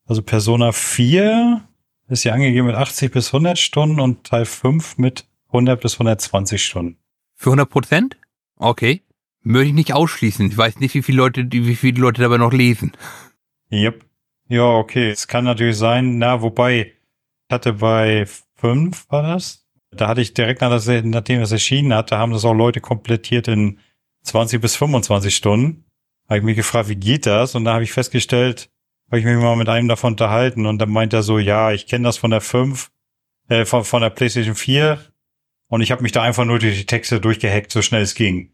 [0.06, 1.62] Also Persona 4
[2.08, 6.64] ist ja angegeben mit 80 bis 100 Stunden und Teil 5 mit 100 bis 120
[6.64, 6.98] Stunden.
[7.34, 8.16] Für 100 Prozent?
[8.56, 9.02] Okay.
[9.42, 10.46] Möchte ich nicht ausschließen.
[10.48, 12.92] Ich weiß nicht, wie viele Leute, wie viele Leute dabei noch lesen.
[13.70, 14.04] Yep.
[14.48, 15.10] Ja, okay.
[15.10, 16.92] Es kann natürlich sein, na, wobei,
[17.48, 18.26] ich hatte bei
[18.56, 19.66] 5 war das.
[19.90, 22.80] Da hatte ich direkt nach das, nachdem das erschienen hat, da haben das auch Leute
[22.80, 23.78] komplettiert in
[24.22, 25.84] 20 bis 25 Stunden.
[26.28, 27.54] Habe ich mich gefragt, wie geht das?
[27.54, 28.70] Und da habe ich festgestellt,
[29.08, 31.86] habe ich mich mal mit einem davon unterhalten und dann meint er so, ja, ich
[31.86, 32.90] kenne das von der 5,
[33.48, 35.11] äh, von, von der PlayStation 4
[35.72, 38.50] und ich habe mich da einfach nur durch die Texte durchgehackt, so schnell es ging.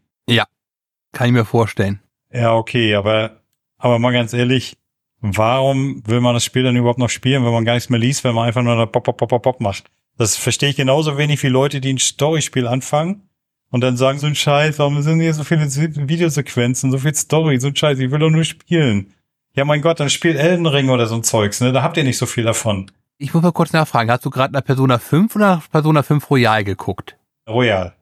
[1.11, 1.99] Kann ich mir vorstellen.
[2.31, 3.41] Ja, okay, aber,
[3.77, 4.77] aber mal ganz ehrlich,
[5.19, 8.23] warum will man das Spiel dann überhaupt noch spielen, wenn man gar nichts mehr liest,
[8.23, 9.91] wenn man einfach nur da pop, pop, pop, pop, pop macht?
[10.17, 13.27] Das verstehe ich genauso wenig wie Leute, die ein Storyspiel anfangen
[13.69, 17.59] und dann sagen so ein Scheiß, warum sind hier so viele Videosequenzen, so viel Story,
[17.59, 19.13] so ein Scheiß, ich will doch nur spielen.
[19.55, 21.73] Ja, mein Gott, dann spielt Elden Ring oder so ein Zeugs, ne?
[21.73, 22.89] Da habt ihr nicht so viel davon.
[23.21, 24.09] Ich muss mal kurz nachfragen.
[24.09, 27.17] Hast du gerade nach Persona 5 oder nach Persona 5 Royal geguckt?
[27.47, 27.93] Royal.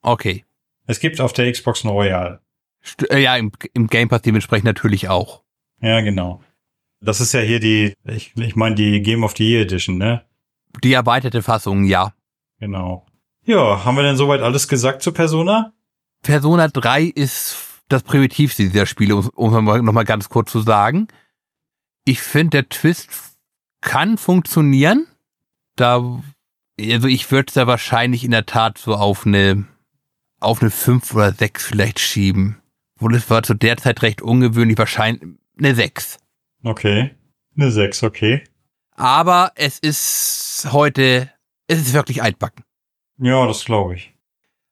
[0.00, 0.46] Okay.
[0.86, 2.40] Es gibt auf der Xbox ein Royal.
[2.82, 5.42] St äh, ja, im, im Game Pass dementsprechend natürlich auch.
[5.82, 6.40] Ja, genau.
[7.02, 10.24] Das ist ja hier die, ich, ich meine die Game of the Year Edition, ne?
[10.82, 12.14] Die erweiterte Fassung, ja.
[12.58, 13.04] Genau.
[13.44, 15.74] Ja, haben wir denn soweit alles gesagt zu Persona?
[16.22, 17.56] Persona 3 ist
[17.88, 21.08] das primitivste dieser Spiele, um um es nochmal ganz kurz zu sagen.
[22.04, 23.31] Ich finde, der Twist
[23.82, 25.06] kann funktionieren.
[25.76, 26.22] Da,
[26.80, 29.66] also ich würde es da wahrscheinlich in der Tat so auf eine,
[30.40, 32.62] auf eine 5 oder 6 vielleicht schieben.
[32.96, 35.22] Wo das war zu der Zeit recht ungewöhnlich, wahrscheinlich
[35.58, 36.18] eine 6.
[36.64, 37.10] Okay.
[37.56, 38.44] Eine 6, okay.
[38.94, 41.30] Aber es ist heute,
[41.66, 42.64] es ist wirklich altbacken.
[43.18, 44.14] Ja, das glaube ich.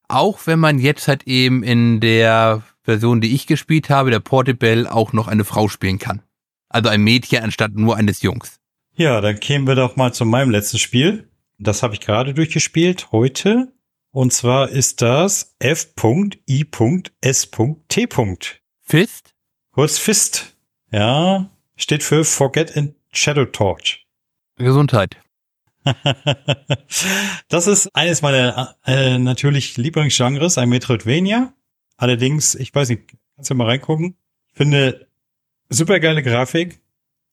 [0.09, 4.93] Auch wenn man jetzt halt eben in der Version, die ich gespielt habe, der Portable,
[4.93, 6.23] auch noch eine Frau spielen kann.
[6.69, 8.60] Also ein Mädchen anstatt nur eines Jungs.
[8.95, 11.29] Ja, dann kämen wir doch mal zu meinem letzten Spiel.
[11.59, 13.73] Das habe ich gerade durchgespielt, heute.
[14.13, 16.69] Und zwar ist das F.I.S.T.
[18.83, 19.35] Fist?
[19.71, 20.57] Kurz Fist.
[20.91, 24.07] Ja, steht für Forget and Shadow Torch.
[24.57, 25.17] Gesundheit.
[27.49, 31.55] das ist eines meiner äh, natürlich Lieblingsgenres, ein Metroidvania.
[31.97, 34.17] Allerdings, ich weiß nicht, kannst du mal reingucken.
[34.49, 35.07] Ich finde
[35.69, 36.81] super geile Grafik.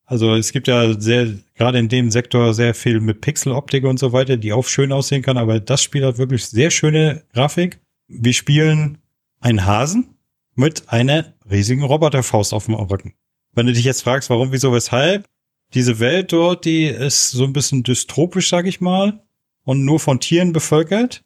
[0.09, 4.13] Also es gibt ja sehr, gerade in dem Sektor sehr viel mit Pixeloptik und so
[4.13, 7.81] weiter, die auch schön aussehen kann, aber das Spiel hat wirklich sehr schöne Grafik.
[8.07, 8.99] Wir spielen
[9.41, 10.15] einen Hasen
[10.55, 13.13] mit einer riesigen Roboterfaust auf dem Rücken.
[13.53, 15.25] Wenn du dich jetzt fragst, warum, wieso, weshalb,
[15.73, 19.21] diese Welt dort, die ist so ein bisschen dystropisch, sag ich mal,
[19.65, 21.25] und nur von Tieren bevölkert.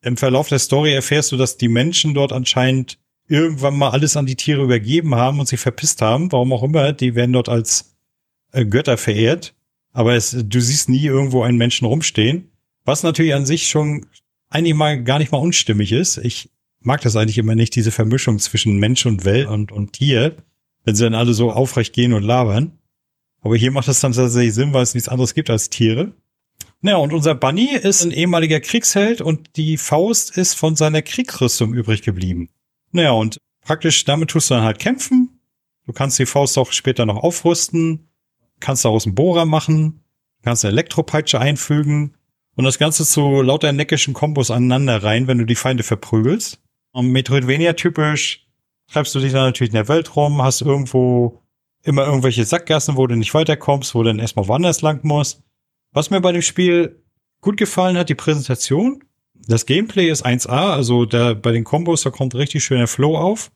[0.00, 4.26] Im Verlauf der Story erfährst du, dass die Menschen dort anscheinend irgendwann mal alles an
[4.26, 6.92] die Tiere übergeben haben und sich verpisst haben, warum auch immer.
[6.92, 7.91] Die werden dort als
[8.52, 9.54] Götter verehrt.
[9.92, 12.50] Aber es, du siehst nie irgendwo einen Menschen rumstehen.
[12.84, 14.06] Was natürlich an sich schon
[14.48, 16.18] eigentlich mal gar nicht mal unstimmig ist.
[16.18, 16.50] Ich
[16.80, 20.36] mag das eigentlich immer nicht, diese Vermischung zwischen Mensch und Welt und, und Tier,
[20.84, 22.78] wenn sie dann alle so aufrecht gehen und labern.
[23.40, 26.12] Aber hier macht es dann tatsächlich Sinn, weil es nichts anderes gibt als Tiere.
[26.80, 31.74] Naja, und unser Bunny ist ein ehemaliger Kriegsheld und die Faust ist von seiner Kriegsrüstung
[31.74, 32.48] übrig geblieben.
[32.90, 35.40] Naja, und praktisch, damit tust du dann halt kämpfen.
[35.86, 38.08] Du kannst die Faust auch später noch aufrüsten,
[38.62, 40.00] kannst daraus einen Bohrer machen,
[40.42, 42.14] kannst eine Elektropeitsche einfügen
[42.54, 46.60] und das Ganze zu lauter neckischen Kombos aneinander rein, wenn du die Feinde verprügelst.
[46.92, 48.46] Und Metroidvania typisch
[48.90, 51.42] treibst du dich dann natürlich in der Welt rum, hast irgendwo
[51.82, 55.42] immer irgendwelche Sackgassen, wo du nicht weiterkommst, wo du dann erstmal woanders lang musst.
[55.92, 57.02] Was mir bei dem Spiel
[57.40, 59.02] gut gefallen hat, die Präsentation.
[59.34, 63.50] Das Gameplay ist 1A, also da bei den Kombos, da kommt richtig schöner Flow auf.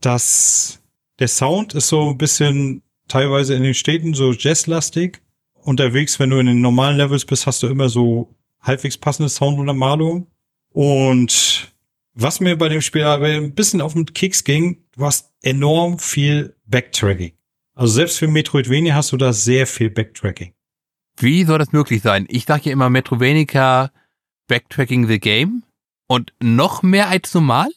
[0.00, 0.80] Das,
[1.18, 5.20] der Sound ist so ein bisschen teilweise in den Städten so jazzlastig.
[5.54, 10.26] Unterwegs, wenn du in den normalen Levels bist, hast du immer so halbwegs passende Sounduntermalung.
[10.70, 11.72] Und
[12.14, 15.98] was mir bei dem Spiel aber ein bisschen auf den Keks ging, du hast enorm
[15.98, 17.32] viel Backtracking.
[17.74, 20.52] Also selbst für Metroidvania hast du da sehr viel Backtracking.
[21.16, 22.26] Wie soll das möglich sein?
[22.28, 23.90] Ich sage ja immer Metroidvania
[24.48, 25.62] Backtracking the Game
[26.06, 27.68] und noch mehr als normal?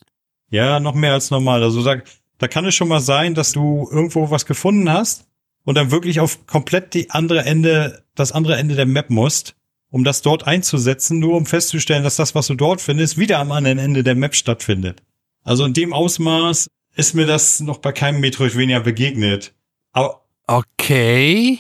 [0.49, 1.63] Ja, noch mehr als normal.
[1.63, 1.97] Also da,
[2.41, 5.27] da kann es schon mal sein, dass du irgendwo was gefunden hast
[5.63, 9.55] und dann wirklich auf komplett die andere Ende, das andere Ende der Map musst,
[9.91, 13.51] um das dort einzusetzen, nur um festzustellen, dass das, was du dort findest, wieder am
[13.51, 15.03] anderen Ende der Map stattfindet.
[15.43, 19.53] Also in dem Ausmaß ist mir das noch bei keinem Metroidvania begegnet.
[19.91, 21.59] Aber okay.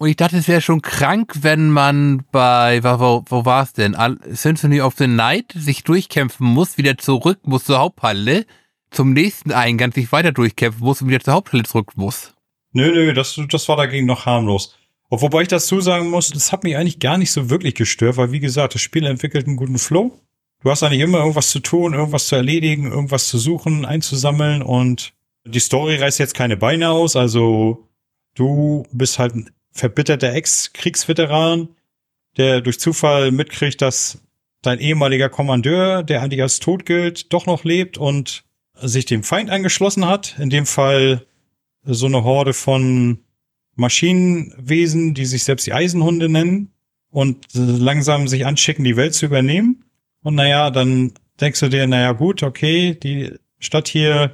[0.00, 3.96] Und ich dachte, es wäre schon krank, wenn man bei, wo, wo war es denn?
[4.30, 8.46] Symphony of the Night sich durchkämpfen muss, wieder zurück muss zur Haupthalle,
[8.90, 12.32] zum nächsten Eingang sich weiter durchkämpfen muss und wieder zur Haupthalle zurück muss.
[12.72, 14.78] Nö, nö, das, das war dagegen noch harmlos.
[15.08, 18.18] Und wobei ich dazu sagen muss, das hat mich eigentlich gar nicht so wirklich gestört,
[18.18, 20.20] weil wie gesagt, das Spiel entwickelt einen guten Flow.
[20.62, 25.12] Du hast eigentlich immer irgendwas zu tun, irgendwas zu erledigen, irgendwas zu suchen, einzusammeln und
[25.44, 27.88] die Story reißt jetzt keine Beine aus, also
[28.34, 29.34] du bist halt
[29.78, 31.68] verbitterter Ex-Kriegsveteran,
[32.36, 34.18] der durch Zufall mitkriegt, dass
[34.62, 39.50] dein ehemaliger Kommandeur, der eigentlich als tot gilt, doch noch lebt und sich dem Feind
[39.50, 40.36] angeschlossen hat.
[40.38, 41.24] In dem Fall
[41.84, 43.18] so eine Horde von
[43.76, 46.72] Maschinenwesen, die sich selbst die Eisenhunde nennen
[47.10, 49.84] und langsam sich anschicken, die Welt zu übernehmen.
[50.22, 54.32] Und naja, dann denkst du dir, naja gut, okay, die Stadt hier,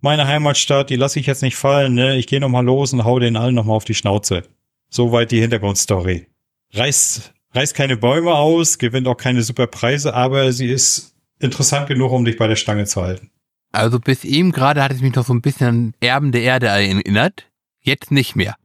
[0.00, 2.16] meine Heimatstadt, die lasse ich jetzt nicht fallen, ne?
[2.16, 4.42] Ich gehe nochmal los und hau den allen nochmal auf die Schnauze.
[4.88, 6.26] Soweit die Hintergrundstory.
[6.72, 12.12] Reißt, reißt keine Bäume aus, gewinnt auch keine super Preise, aber sie ist interessant genug,
[12.12, 13.30] um dich bei der Stange zu halten.
[13.72, 16.66] Also bis eben gerade hat es mich noch so ein bisschen an Erben der Erde
[16.66, 17.50] erinnert.
[17.80, 18.56] Jetzt nicht mehr.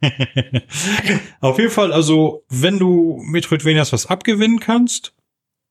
[1.40, 5.14] Auf jeden Fall, also wenn du Metroidvanias was abgewinnen kannst,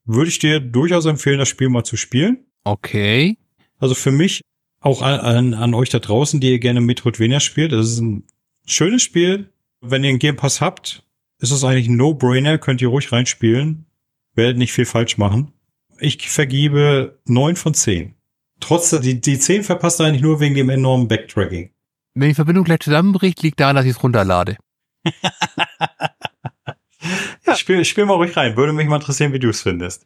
[0.06, 2.46] würde ich dir durchaus empfehlen, das Spiel mal zu spielen.
[2.64, 3.38] Okay.
[3.80, 4.42] Also für mich,
[4.82, 8.24] auch an, an, an euch da draußen, die ihr gerne Metroidvania spielt, das ist ein
[8.66, 11.03] schönes Spiel, wenn ihr einen Game Pass habt,
[11.39, 13.86] ist es eigentlich ein No-Brainer, könnt ihr ruhig reinspielen.
[14.36, 15.53] Werdet nicht viel falsch machen.
[15.99, 18.15] Ich vergebe neun von zehn.
[18.59, 21.71] Trotz, die, die zehn verpasst eigentlich nur wegen dem enormen Backtracking.
[22.13, 24.57] Wenn die Verbindung gleich zusammenbricht, liegt daran, dass ich es runterlade.
[27.45, 28.57] ja, spiel, spiel mal ruhig rein.
[28.57, 30.05] Würde mich mal interessieren, wie du es findest.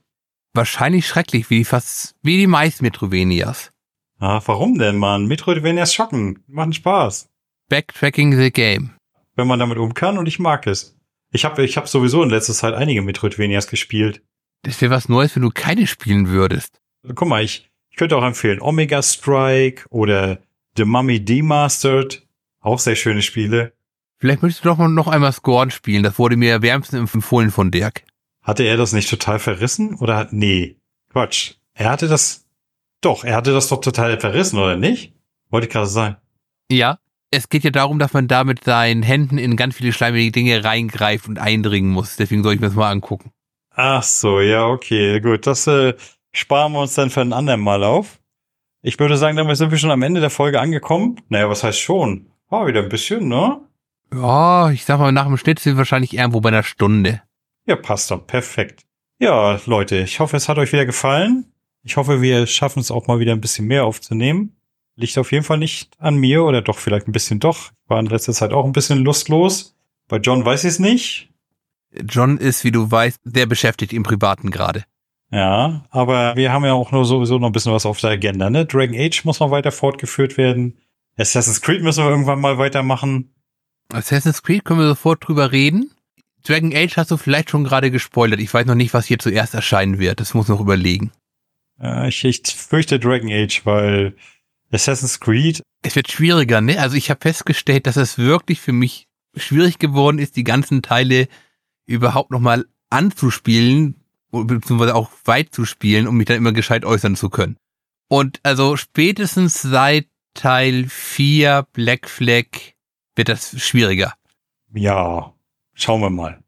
[0.53, 3.71] Wahrscheinlich schrecklich, wie fast, wie die meisten Metrovenias.
[4.19, 5.25] Ah, warum denn, Mann?
[5.25, 6.43] Metroidvanias schocken.
[6.47, 7.29] Machen Spaß.
[7.69, 8.91] Backtracking the game
[9.35, 10.97] wenn man damit um kann und ich mag es.
[11.31, 14.21] Ich habe ich hab sowieso in letzter Zeit einige Metroidvanias gespielt.
[14.61, 16.79] Das wäre was Neues, wenn du keine spielen würdest.
[17.15, 20.39] Guck mal, ich, ich könnte auch empfehlen Omega Strike oder
[20.77, 22.25] The Mummy Demastered.
[22.61, 23.73] Auch sehr schöne Spiele.
[24.19, 26.03] Vielleicht möchtest du doch noch einmal Scorn spielen.
[26.03, 28.03] Das wurde mir wärmstens empfohlen von Dirk.
[28.41, 29.95] Hatte er das nicht total verrissen?
[29.95, 30.77] Oder hat, nee,
[31.11, 31.55] Quatsch.
[31.73, 32.45] Er hatte das,
[33.01, 35.13] doch, er hatte das doch total verrissen, oder nicht?
[35.49, 36.17] Wollte ich gerade sagen.
[36.71, 36.99] Ja,
[37.33, 40.63] es geht ja darum, dass man da mit seinen Händen in ganz viele schleimige Dinge
[40.63, 42.15] reingreift und eindringen muss.
[42.15, 43.31] Deswegen soll ich mir das mal angucken.
[43.75, 45.47] Ach so, ja, okay, gut.
[45.47, 45.95] Das äh,
[46.31, 48.19] sparen wir uns dann für ein andermal auf.
[48.83, 51.21] Ich würde sagen, damit sind wir schon am Ende der Folge angekommen.
[51.29, 52.27] Naja, was heißt schon?
[52.49, 53.61] War oh, wieder ein bisschen, ne?
[54.13, 57.23] Ja, ich sag mal, nach dem Schnitt sind wir wahrscheinlich irgendwo bei einer Stunde.
[57.65, 58.27] Ja, passt doch.
[58.27, 58.85] Perfekt.
[59.19, 61.51] Ja, Leute, ich hoffe, es hat euch wieder gefallen.
[61.81, 64.55] Ich hoffe, wir schaffen es auch mal wieder ein bisschen mehr aufzunehmen.
[64.95, 67.71] Liegt auf jeden Fall nicht an mir oder doch vielleicht ein bisschen doch.
[67.87, 69.75] War in letzter Zeit auch ein bisschen lustlos.
[70.07, 71.29] Bei John weiß ich es nicht.
[72.07, 74.83] John ist, wie du weißt, sehr beschäftigt im Privaten gerade.
[75.31, 78.51] Ja, aber wir haben ja auch nur sowieso noch ein bisschen was auf der Agenda,
[78.51, 78.65] ne?
[78.65, 80.77] Dragon Age muss noch weiter fortgeführt werden.
[81.17, 83.33] Assassin's Creed müssen wir irgendwann mal weitermachen.
[83.91, 85.91] Assassin's Creed können wir sofort drüber reden.
[86.43, 88.39] Dragon Age hast du vielleicht schon gerade gespoilert.
[88.39, 90.19] Ich weiß noch nicht, was hier zuerst erscheinen wird.
[90.19, 91.11] Das muss noch überlegen.
[91.81, 94.15] Äh, ich, ich fürchte Dragon Age, weil
[94.73, 95.61] Assassin's Creed.
[95.81, 96.79] Es wird schwieriger, ne?
[96.79, 101.27] Also ich habe festgestellt, dass es wirklich für mich schwierig geworden ist, die ganzen Teile
[101.85, 103.95] überhaupt nochmal anzuspielen,
[104.31, 107.57] beziehungsweise auch weit zu spielen, um mich dann immer gescheit äußern zu können.
[108.07, 112.45] Und also spätestens seit Teil 4 Black Flag
[113.15, 114.13] wird das schwieriger.
[114.73, 115.33] Ja,
[115.73, 116.43] schauen wir mal.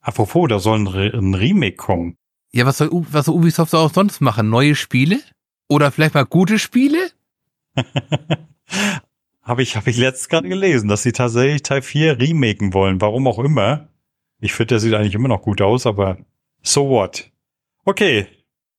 [0.00, 2.16] Apropos, da soll ein, Re ein Remake kommen.
[2.52, 4.50] Ja, was soll, was soll Ubisoft auch sonst machen?
[4.50, 5.20] Neue Spiele?
[5.68, 7.10] Oder vielleicht mal gute Spiele?
[9.42, 13.00] habe ich, hab ich letztens gerade gelesen, dass sie tatsächlich Teil 4 remaken wollen.
[13.00, 13.88] Warum auch immer.
[14.40, 16.18] Ich finde, der sieht eigentlich immer noch gut aus, aber
[16.62, 17.30] so what?
[17.84, 18.26] Okay.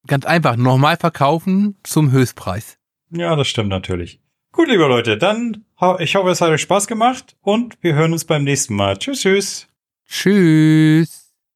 [0.08, 2.78] Ganz einfach, nochmal verkaufen zum Höchstpreis.
[3.12, 4.20] Ja, das stimmt natürlich.
[4.52, 5.66] Gut, liebe Leute, dann
[6.00, 8.98] ich hoffe, es hat euch Spaß gemacht und wir hören uns beim nächsten Mal.
[8.98, 9.68] Tschüss, tschüss.
[10.08, 11.23] Tschüss.